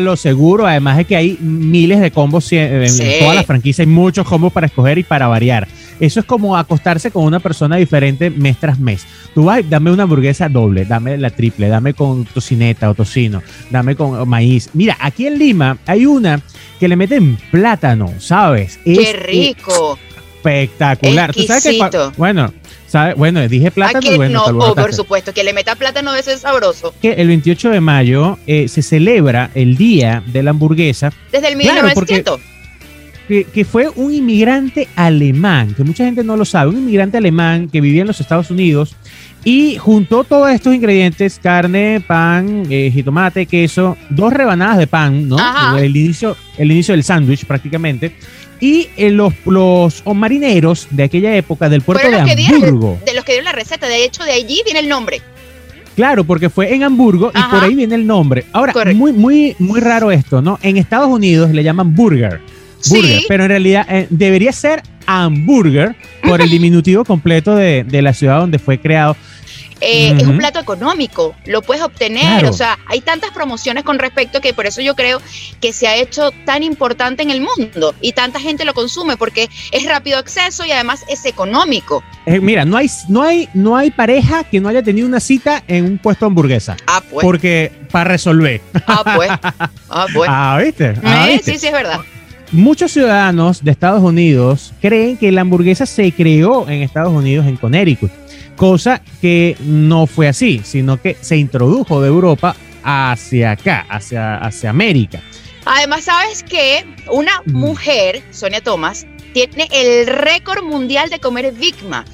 [0.00, 0.66] lo seguro.
[0.66, 2.86] Además de que hay miles de combos en
[3.20, 5.68] todas las franquicias, hay muchos combos para escoger y para variar.
[6.00, 9.06] Eso es como acostarse con una persona diferente mes tras mes.
[9.34, 13.94] Tú vas, dame una hamburguesa doble, dame la triple, dame con tocineta o tocino, dame
[13.94, 14.70] con maíz.
[14.72, 16.40] Mira, aquí en Lima hay una
[16.80, 18.80] que le meten plátano, ¿sabes?
[18.84, 19.98] ¡Qué rico!
[20.42, 21.32] espectacular.
[21.32, 22.52] ¿Tú sabes que, bueno,
[23.16, 24.16] bueno, dije plátano.
[24.16, 26.94] Bueno, no, oh, por supuesto, que le meta plátano ser sabroso.
[27.00, 31.12] Que el 28 de mayo eh, se celebra el Día de la Hamburguesa.
[31.30, 32.40] Desde el 1900.
[33.28, 37.68] que, que, fue un inmigrante alemán, que mucha gente no lo sabe, un inmigrante alemán
[37.68, 38.96] que vivía en los Estados Unidos
[39.44, 45.38] y juntó todos estos ingredientes, carne, pan, eh, jitomate, queso, dos rebanadas de pan, ¿no?
[45.76, 48.14] El inicio, el inicio del sándwich prácticamente
[48.62, 52.96] y eh, los, los marineros de aquella época del puerto de Hamburgo.
[53.04, 55.20] de los que dieron la receta, de hecho, de allí viene el nombre.
[55.96, 58.44] Claro, porque fue en Hamburgo y por ahí viene el nombre.
[58.52, 60.60] Ahora, muy, muy, muy raro esto, ¿no?
[60.62, 62.40] En Estados Unidos le llaman burger.
[62.88, 68.14] Burger, pero en realidad eh, debería ser hamburger por el diminutivo completo de, de la
[68.14, 69.16] ciudad donde fue creado.
[69.84, 74.40] Eh, es un plato económico, lo puedes obtener, o sea, hay tantas promociones con respecto
[74.40, 75.20] que por eso yo creo
[75.60, 79.48] que se ha hecho tan importante en el mundo y tanta gente lo consume porque
[79.72, 82.04] es rápido acceso y además es económico.
[82.26, 85.64] Eh, mira, no hay, no, hay, no hay pareja que no haya tenido una cita
[85.66, 86.76] en un puesto de hamburguesa.
[86.86, 87.24] Ah, pues.
[87.24, 88.60] Porque para resolver.
[88.86, 89.30] Ah, pues.
[89.94, 90.30] Ah, pues.
[90.32, 90.94] Ah, ¿viste?
[91.04, 91.98] Ah, eh, Sí, sí, es verdad.
[92.50, 97.56] Muchos ciudadanos de Estados Unidos creen que la hamburguesa se creó en Estados Unidos, en
[97.56, 98.21] Connecticut
[98.62, 102.54] cosa que no fue así, sino que se introdujo de Europa
[102.84, 105.20] hacia acá, hacia, hacia América.
[105.64, 109.04] Además, sabes que una mujer, Sonia Thomas,
[109.34, 112.06] tiene el récord mundial de comer Big Mac.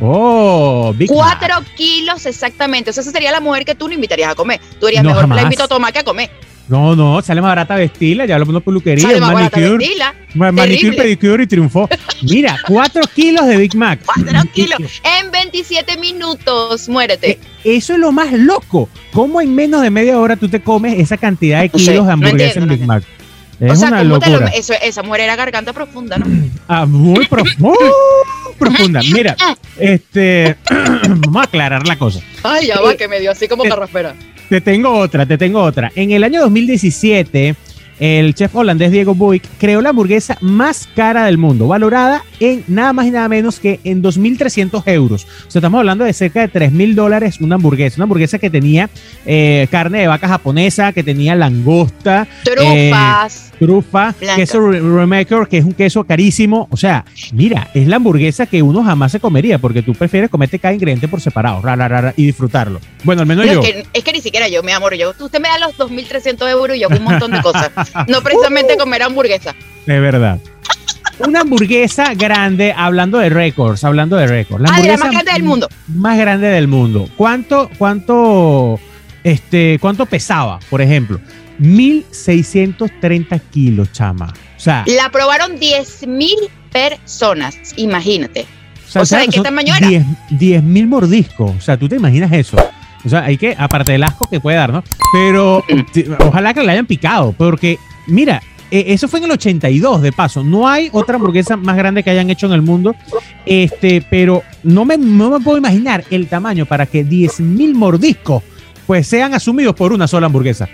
[0.00, 2.88] Oh, Big Cuatro kilos exactamente.
[2.88, 4.62] O sea, esa sería la mujer que tú no invitarías a comer.
[4.80, 6.30] Tú dirías, mejor la invito a Tomás que a comer.
[6.68, 9.86] No, no, sale más barata vestirla, ya hablamos de peluquería, sale más manicure,
[10.34, 11.88] manicure, pedicure y triunfó.
[12.22, 14.00] Mira, 4 kilos de Big Mac.
[14.04, 14.78] 4 kilos
[15.18, 17.30] en 27 minutos, muérete.
[17.30, 18.88] Eh, eso es lo más loco.
[19.12, 22.60] ¿Cómo en menos de media hora tú te comes esa cantidad de kilos de hamburguesa
[22.60, 23.02] en Big Mac?
[23.60, 24.48] Es o sea, una locura.
[24.48, 26.26] eso, esa mujer era garganta profunda, ¿no?
[26.68, 27.26] Ah, muy
[28.58, 29.00] profunda.
[29.10, 29.36] Mira,
[29.78, 32.20] este, vamos a aclarar la cosa.
[32.42, 34.14] Ay, ya va, eh, que me dio así como eh, carraspera.
[34.48, 35.92] Te tengo otra, te tengo otra.
[35.94, 37.54] En el año 2017,
[38.00, 42.92] el chef holandés Diego Buick creó la hamburguesa más cara del mundo, valorada en nada
[42.92, 45.24] más y nada menos que en 2.300 euros.
[45.24, 47.96] O sea, estamos hablando de cerca de 3.000 dólares una hamburguesa.
[47.96, 48.88] Una hamburguesa que tenía
[49.26, 52.26] eh, carne de vaca japonesa, que tenía langosta.
[52.44, 53.47] Trufas.
[53.47, 56.68] Eh, trufa, queso remaker, que es un queso carísimo.
[56.70, 60.58] O sea, mira, es la hamburguesa que uno jamás se comería, porque tú prefieres comerte
[60.58, 61.62] cada ingrediente por separado
[62.16, 62.80] y disfrutarlo.
[63.04, 63.60] Bueno, al menos yo.
[63.92, 66.80] Es que, ni siquiera yo, mi amor, yo, usted me da los 2.300 euros y
[66.80, 67.70] yo hago un montón de cosas.
[68.06, 68.78] No precisamente uh.
[68.78, 69.54] comer hamburguesa.
[69.86, 70.38] De verdad
[71.26, 74.62] una hamburguesa grande, hablando de récords, hablando de récords.
[74.62, 75.68] La, hamburguesa más grande del mundo.
[75.88, 77.08] Más grande del mundo.
[77.16, 78.78] ¿Cuánto, cuánto,
[79.24, 81.20] este, cuánto pesaba, por ejemplo?
[81.58, 84.32] 1630 kilos, chama.
[84.56, 84.84] O sea.
[84.86, 86.30] La probaron 10.000
[86.72, 88.46] personas, imagínate.
[88.94, 89.88] O sea, ¿de qué tamaño era?
[89.88, 91.56] 10.000 mordiscos.
[91.56, 92.56] O sea, ¿tú te imaginas eso?
[93.04, 94.82] O sea, hay que, aparte del asco que puede dar, ¿no?
[95.12, 95.62] Pero
[96.20, 100.42] ojalá que le hayan picado, porque, mira, eh, eso fue en el 82, de paso.
[100.42, 102.94] No hay otra hamburguesa más grande que hayan hecho en el mundo.
[103.46, 108.42] Este, pero no me, no me puedo imaginar el tamaño para que 10.000 mordiscos
[108.86, 110.66] pues sean asumidos por una sola hamburguesa.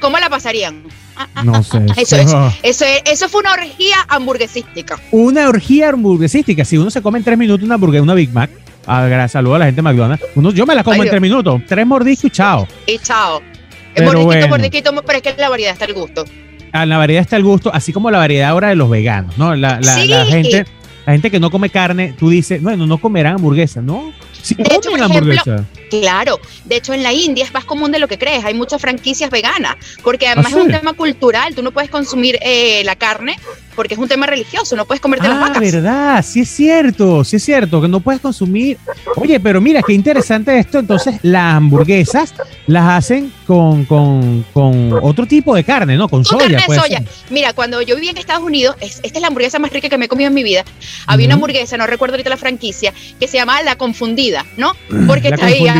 [0.00, 0.82] ¿Cómo, la, pasarían?
[1.16, 1.78] Ah, ah, no ah, sé.
[1.96, 2.16] Eso,
[2.62, 4.98] eso, eso, fue una orgía hamburguesística.
[5.10, 6.64] Una orgía hamburguesística.
[6.64, 8.50] Si uno se come en tres minutos una hamburguesa, una Big Mac,
[8.86, 11.62] a, saludo a la gente de McDonald's, uno, yo me la como en tres minutos.
[11.66, 12.66] Tres mordiscos y chao.
[12.86, 13.42] Y chao.
[13.94, 16.24] Pero mordisquito, pero es que la variedad está al gusto.
[16.72, 19.54] la variedad está al gusto, así como la variedad ahora de los veganos, ¿no?
[19.54, 20.64] La, la gente,
[21.06, 24.12] la gente que no come carne, tú dices, bueno, no comerán hamburguesa, ¿no?
[24.48, 25.64] de hecho, por ejemplo,
[26.00, 28.80] claro, de hecho en la India es más común de lo que crees, hay muchas
[28.80, 32.96] franquicias veganas, porque además ¿Ah, es un tema cultural, tú no puedes consumir eh, la
[32.96, 33.36] carne
[33.74, 35.60] porque es un tema religioso, no puedes comerte las ah, vacas.
[35.60, 38.78] verdad, sí es cierto, sí es cierto, que no puedes consumir.
[39.16, 42.34] Oye, pero mira, qué interesante esto, entonces las hamburguesas
[42.66, 46.08] las hacen con, con, con otro tipo de carne, ¿no?
[46.08, 46.58] Con, soya.
[46.58, 47.02] Carne de soya.
[47.30, 50.06] Mira, cuando yo vivía en Estados Unidos, esta es la hamburguesa más rica que me
[50.06, 50.64] he comido en mi vida,
[51.06, 54.74] había una hamburguesa, no recuerdo ahorita la franquicia, que se llamaba La Confundida, ¿no?
[55.06, 55.74] Porque traía,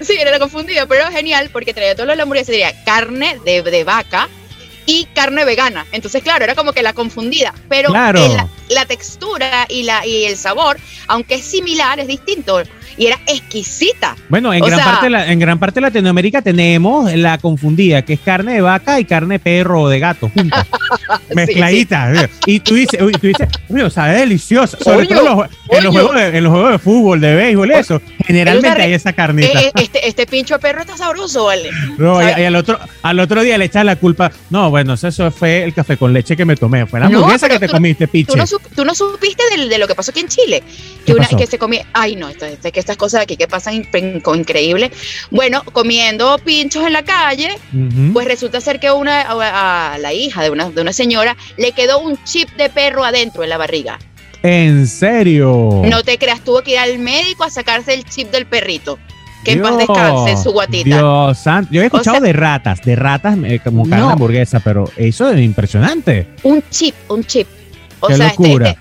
[0.00, 2.84] sí, era la confundida, pero era genial porque traía todo lo de la hamburguesa, tenía
[2.84, 4.28] carne de, de vaca,
[4.86, 5.86] y carne vegana.
[5.92, 10.78] Entonces, claro, era como que la confundida, pero la, textura y, la, y el sabor,
[11.06, 12.62] aunque es similar, es distinto
[12.96, 14.16] y era exquisita.
[14.28, 18.54] Bueno, en, gran, parte en gran parte de Latinoamérica tenemos la confundida, que es carne
[18.54, 20.66] de vaca y carne de perro o de gato juntas,
[21.34, 22.28] mezcladita.
[22.46, 26.52] Y tú dices, tú dices, sabe deliciosa, sobre todo en, los juegos de, en los
[26.52, 29.60] juegos de fútbol, de béisbol, eso, generalmente hay esa carnita.
[29.60, 31.70] Eh, este, este pincho de perro está sabroso, ¿vale?
[31.98, 35.64] No, y, al, otro, al otro día le echas la culpa, no, bueno, eso fue
[35.64, 38.32] el café con leche que me tomé, fue la hamburguesa que te comiste, pinche.
[38.74, 40.62] Tú no, supiste de, lo que pasó aquí en Chile,
[41.04, 43.86] que, una, que se comía, ay no, esto, es que estas cosas aquí que pasan
[44.34, 44.90] increíble.
[45.30, 47.58] Bueno, comiendo pinchos en la calle,
[48.12, 52.00] pues resulta ser que una, a, la hija de una, de una señora le quedó
[52.00, 53.98] un chip de perro adentro en la barriga.
[54.42, 55.82] ¿En serio?
[55.84, 58.98] No te creas, tuvo que ir al médico a sacarse el chip del perrito.
[59.44, 60.84] Que en paz descanse su guatita.
[60.84, 61.70] Dios santo.
[61.72, 66.28] Yo he escuchado de ratas, de ratas eh, como carne hamburguesa, pero eso es impresionante.
[66.42, 67.48] Un chip, un chip.
[68.00, 68.76] O sea, este, locura.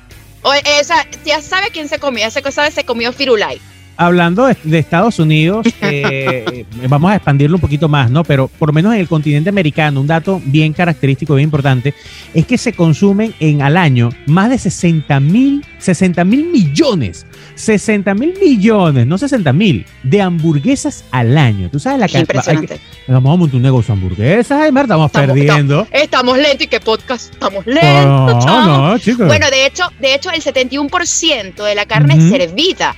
[0.55, 0.93] Este,
[1.25, 3.59] ya sabe quién se comió, ya se, sabe, se comió Firulai
[3.99, 8.23] hablando de, Estados Unidos, eh, vamos a expandirlo un poquito más, ¿no?
[8.23, 11.93] Pero por lo menos en el continente americano, un dato bien característico, bien importante,
[12.33, 17.25] es que se consumen en al año más de 60 mil, 60 mil millones,
[17.55, 21.69] 60 mil millones, no 60 mil, de hamburguesas al año.
[21.69, 22.79] ¿Tú sabes la cantidad?
[23.05, 25.85] Vamos a montar un negocio de hamburguesas, ay, estamos, perdiendo.
[25.91, 28.45] Estamos, lentos y qué podcast, estamos lentos.
[28.45, 29.27] No, no, chicos.
[29.27, 32.95] Bueno, de hecho, de hecho, el 71% de la carne es servida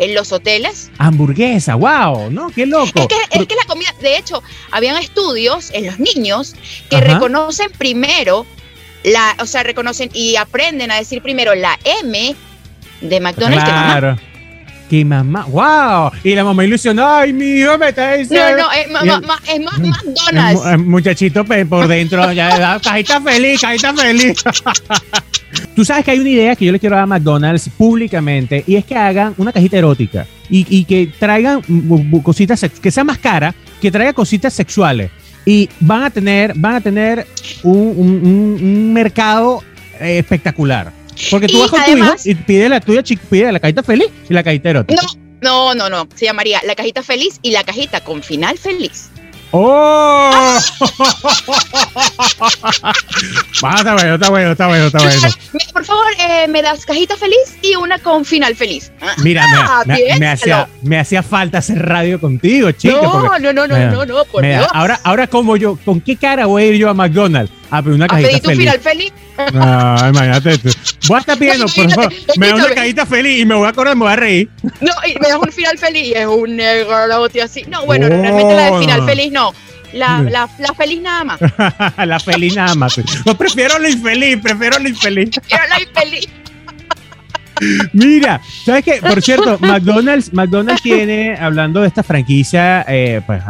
[0.00, 0.90] en los hoteles.
[0.98, 2.50] Hamburguesa, wow, ¿no?
[2.50, 2.90] Qué loco.
[2.94, 6.56] Es que, es que la comida, de hecho, habían estudios en los niños
[6.88, 8.46] que reconocen primero
[9.04, 12.34] la, o sea, reconocen y aprenden a decir primero la M
[13.02, 14.16] de McDonald's claro.
[14.16, 14.29] que mamá.
[14.90, 16.10] Que mamá, wow.
[16.24, 18.56] Y la mamá ilusionó, ay, mi hijo me está diciendo.
[18.58, 20.84] No, no, es, más McDonald's.
[20.84, 24.42] muchachito por dentro, ya, cajita feliz, cajita feliz.
[25.76, 28.74] Tú sabes que hay una idea que yo le quiero dar a McDonald's públicamente y
[28.74, 31.62] es que hagan una cajita erótica y, que traigan
[32.24, 35.12] cositas, que sea más cara, que traiga cositas sexuales.
[35.46, 37.28] Y van a tener, van a tener
[37.62, 39.62] un, mercado
[40.00, 40.92] eh, espectacular.
[41.30, 44.34] Porque tú vas con tu hijo y pide la tuya, pide la cajita feliz y
[44.34, 45.02] la cajita erótica.
[45.42, 46.08] No, no, no, no.
[46.14, 49.10] Se llamaría la cajita feliz y la cajita con final feliz.
[49.52, 50.58] ¡Oh!
[53.52, 55.28] está bueno, está bueno, está bueno, está bueno.
[55.72, 58.92] Por favor, eh, me das cajita feliz y una con final feliz.
[59.18, 59.82] Mira, me, ah,
[60.18, 63.00] me, hacía, me, hacía, falta hacer radio contigo, chico.
[63.02, 64.68] No, no, no, no, no, no, por Dios.
[64.72, 67.59] Ahora, ahora, como yo, ¿con qué cara voy a ir yo a McDonald's?
[67.70, 68.40] A pedir una cajita feliz.
[68.40, 69.12] ¿A pedir tu final feliz?
[69.52, 70.70] No, imagínate tú.
[71.08, 73.72] Voy a estar pidiendo, por favor, me das una cajita feliz y me voy a
[73.72, 74.48] correr, me voy a reír.
[74.80, 77.62] No, y me das un final feliz y es un negro, la botella así.
[77.68, 79.52] No, bueno, realmente la de final feliz no.
[79.92, 81.40] La, la, la, feliz nada más.
[82.06, 83.00] la feliz nada más.
[83.26, 85.30] No, prefiero la infeliz, prefiero la infeliz.
[85.30, 86.28] Prefiero la infeliz.
[87.92, 89.00] Mira, ¿sabes qué?
[89.00, 93.42] Por cierto, McDonald's, McDonald's tiene, hablando de esta franquicia eh, pues,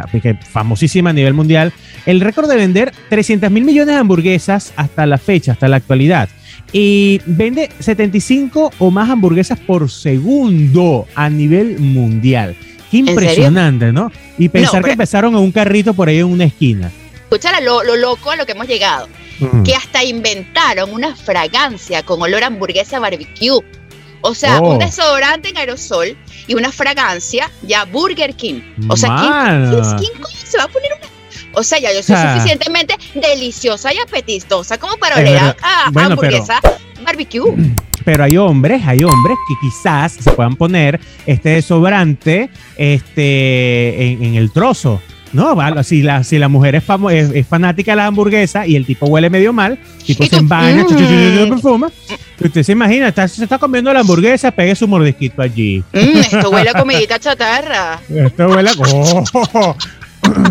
[0.49, 1.71] famosísima a nivel mundial,
[2.05, 6.29] el récord de vender 300 mil millones de hamburguesas hasta la fecha, hasta la actualidad.
[6.73, 12.55] Y vende 75 o más hamburguesas por segundo a nivel mundial.
[12.89, 14.11] Qué impresionante, ¿no?
[14.37, 16.91] Y pensar que empezaron en un carrito por ahí en una esquina.
[17.23, 19.07] Escúchala lo, loco a lo que hemos llegado.
[19.63, 23.59] Que hasta inventaron una fragancia con olor a hamburguesa barbecue.
[24.21, 24.77] O sea, un oh.
[24.77, 26.15] desodorante en aerosol
[26.47, 28.61] y una fragancia, ya Burger King.
[28.87, 29.15] O sea,
[29.97, 30.11] ¿quién,
[30.45, 31.11] se va a poner una
[31.53, 36.61] o sea, ya yo soy suficientemente deliciosa y apetitosa como para oler a, hamburguesa
[37.03, 37.41] barbecue.
[38.05, 44.51] Pero hay hombres, hay hombres que quizás se puedan poner este desodorante este, en el
[44.51, 45.01] trozo.
[45.33, 46.83] No, si la, si la mujer es,
[47.33, 51.49] es, fanática de las hamburguesas y el tipo huele medio mal, tipo se envaina, mm.
[51.49, 51.91] perfuma,
[52.39, 55.83] usted se imagina, está, se está comiendo la hamburguesa, pegue su mordisquito allí.
[55.93, 57.99] Mm, esto huele a comidita chatarra.
[58.09, 58.73] Esto huele a...
[58.93, 59.75] Oh,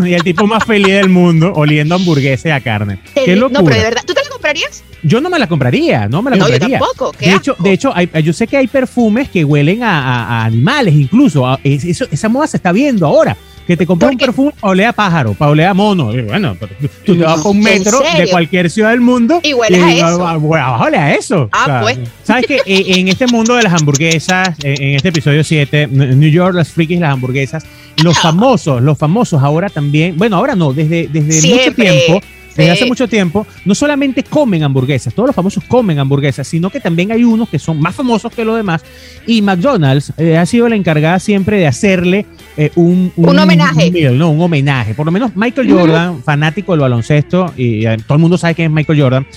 [0.03, 2.99] y el tipo más feliz del mundo oliendo hamburguesa y a carne.
[3.13, 3.59] Qué locura.
[3.61, 4.83] No, pero de verdad, ¿tú te la comprarías?
[5.03, 6.79] Yo no me la compraría, no me la compraría.
[6.79, 10.93] Yo tampoco, de hecho, de hecho yo sé que hay perfumes que huelen a, animales
[10.93, 11.57] incluso.
[11.63, 13.37] eso, esa moda se está viendo ahora
[13.71, 16.11] que te compras un perfume para oler a pájaro, para oler a mono.
[16.27, 16.57] bueno,
[17.05, 20.27] tú te vas con un metro de cualquier ciudad del mundo y hueles a eso.
[20.27, 21.49] a eso.
[21.53, 21.99] Ah, pues.
[22.23, 26.69] ¿Sabes que en este mundo de las hamburguesas, en este episodio 7, New York, las
[26.69, 27.63] frikis, las hamburguesas,
[28.03, 28.21] los ah.
[28.23, 32.21] famosos, los famosos ahora también, bueno, ahora no, desde, desde mucho tiempo
[32.55, 36.79] desde hace mucho tiempo, no solamente comen hamburguesas, todos los famosos comen hamburguesas, sino que
[36.79, 38.83] también hay unos que son más famosos que los demás.
[39.25, 42.25] Y McDonald's eh, ha sido la encargada siempre de hacerle
[42.57, 43.91] eh, un, un, homenaje.
[44.11, 44.93] no, un homenaje.
[44.93, 48.67] Por lo menos Michael Jordan, fanático del baloncesto, y eh, todo el mundo sabe quién
[48.67, 49.27] es Michael Jordan,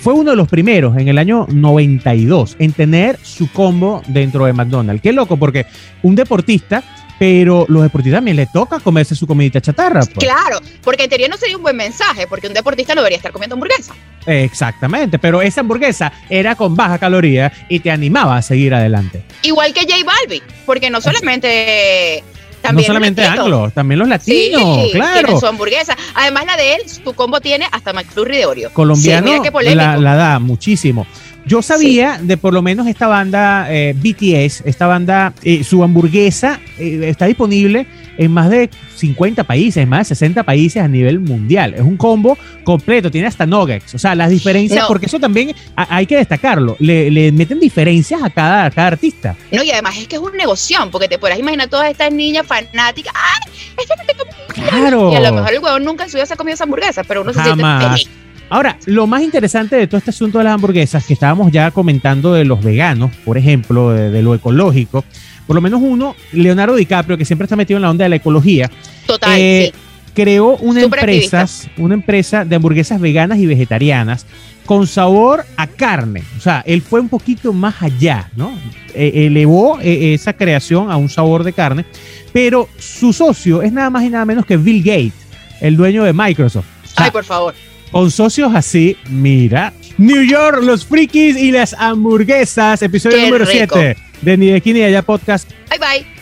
[0.00, 4.52] fue uno de los primeros en el año 92 en tener su combo dentro de
[4.52, 5.02] McDonald's.
[5.02, 5.66] Qué loco, porque
[6.02, 6.82] un deportista
[7.24, 10.00] pero los deportistas también les toca comerse su comidita chatarra.
[10.00, 10.18] Pues.
[10.18, 13.32] Claro, porque en teoría no sería un buen mensaje, porque un deportista no debería estar
[13.32, 13.94] comiendo hamburguesa.
[14.26, 19.22] Exactamente, pero esa hamburguesa era con baja caloría y te animaba a seguir adelante.
[19.40, 22.22] Igual que J Balvin, porque no solamente
[22.60, 25.40] también no solamente anglos, también los latinos, claro.
[25.40, 25.96] su hamburguesa.
[26.14, 28.72] Además, la de él, tu combo tiene hasta McFlurry de Oreo.
[28.72, 31.06] Colombiano la, la, da muchísimo.
[31.46, 36.60] Yo sabía de por lo menos esta banda eh, BTS, esta banda, eh, su hamburguesa
[36.78, 37.86] eh, está disponible
[38.16, 41.74] en más de 50 países, más de 60 países a nivel mundial.
[41.74, 43.94] Es un combo completo, tiene hasta nuggets.
[43.94, 48.70] O sea, las diferencias, porque eso también hay que destacarlo, le, meten diferencias a cada,
[48.70, 49.36] cada artista.
[49.52, 52.46] No, y además es que es un negocio, porque te podrás imaginar todas estas niñas
[52.46, 53.12] fanáticas.
[53.14, 53.52] ¡Ay!
[53.76, 54.14] Este
[54.54, 55.12] claro.
[55.12, 57.04] Y a lo mejor el huevón nunca en su vida se ha comido esa hamburguesa,
[57.04, 58.08] pero uno se siente feliz.
[58.50, 62.34] Ahora, lo más interesante de todo este asunto de las hamburguesas, que estábamos ya comentando
[62.34, 65.04] de los veganos, por ejemplo, de, lo ecológico,
[65.46, 68.16] por lo menos uno, Leonardo DiCaprio, que siempre está metido en la onda de la
[68.16, 68.70] ecología,
[69.06, 69.72] Total, eh,
[70.14, 74.26] creó una empresa, una empresa de hamburguesas veganas y vegetarianas
[74.64, 76.22] con sabor a carne.
[76.38, 78.56] O sea, él fue un poquito más allá, ¿no?
[78.94, 81.84] E, elevó e, esa creación a un sabor de carne,
[82.32, 85.12] pero su socio es nada más y nada menos que Bill Gates,
[85.60, 86.66] el dueño de Microsoft.
[86.96, 87.54] Ay, por favor.
[87.94, 89.72] Con socios así, mira.
[89.98, 92.82] New York, los frikis y las hamburguesas.
[92.82, 95.48] Episodio número 7 de Ni de aquí ni de allá podcast.
[95.70, 96.13] Bye bye.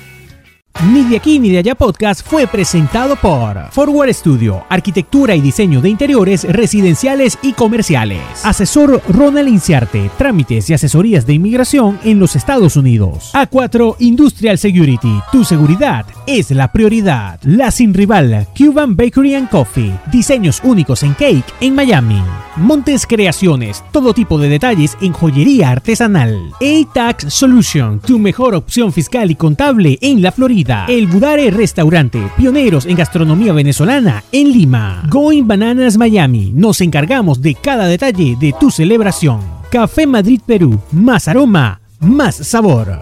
[0.91, 5.81] Ni de aquí ni de allá podcast fue presentado por Forward Studio, arquitectura y diseño
[5.81, 8.20] de interiores residenciales y comerciales.
[8.43, 13.31] Asesor Ronald Inciarte, trámites y asesorías de inmigración en los Estados Unidos.
[13.35, 17.39] A4 Industrial Security, tu seguridad es la prioridad.
[17.43, 22.20] La sin rival, Cuban Bakery and Coffee, diseños únicos en cake en Miami.
[22.57, 26.51] Montes Creaciones, todo tipo de detalles en joyería artesanal.
[26.61, 30.61] A-Tax Solution, tu mejor opción fiscal y contable en la Florida.
[30.88, 35.02] El Budare Restaurante, pioneros en gastronomía venezolana en Lima.
[35.08, 39.40] Going Bananas Miami, nos encargamos de cada detalle de tu celebración.
[39.70, 43.00] Café Madrid Perú, más aroma, más sabor.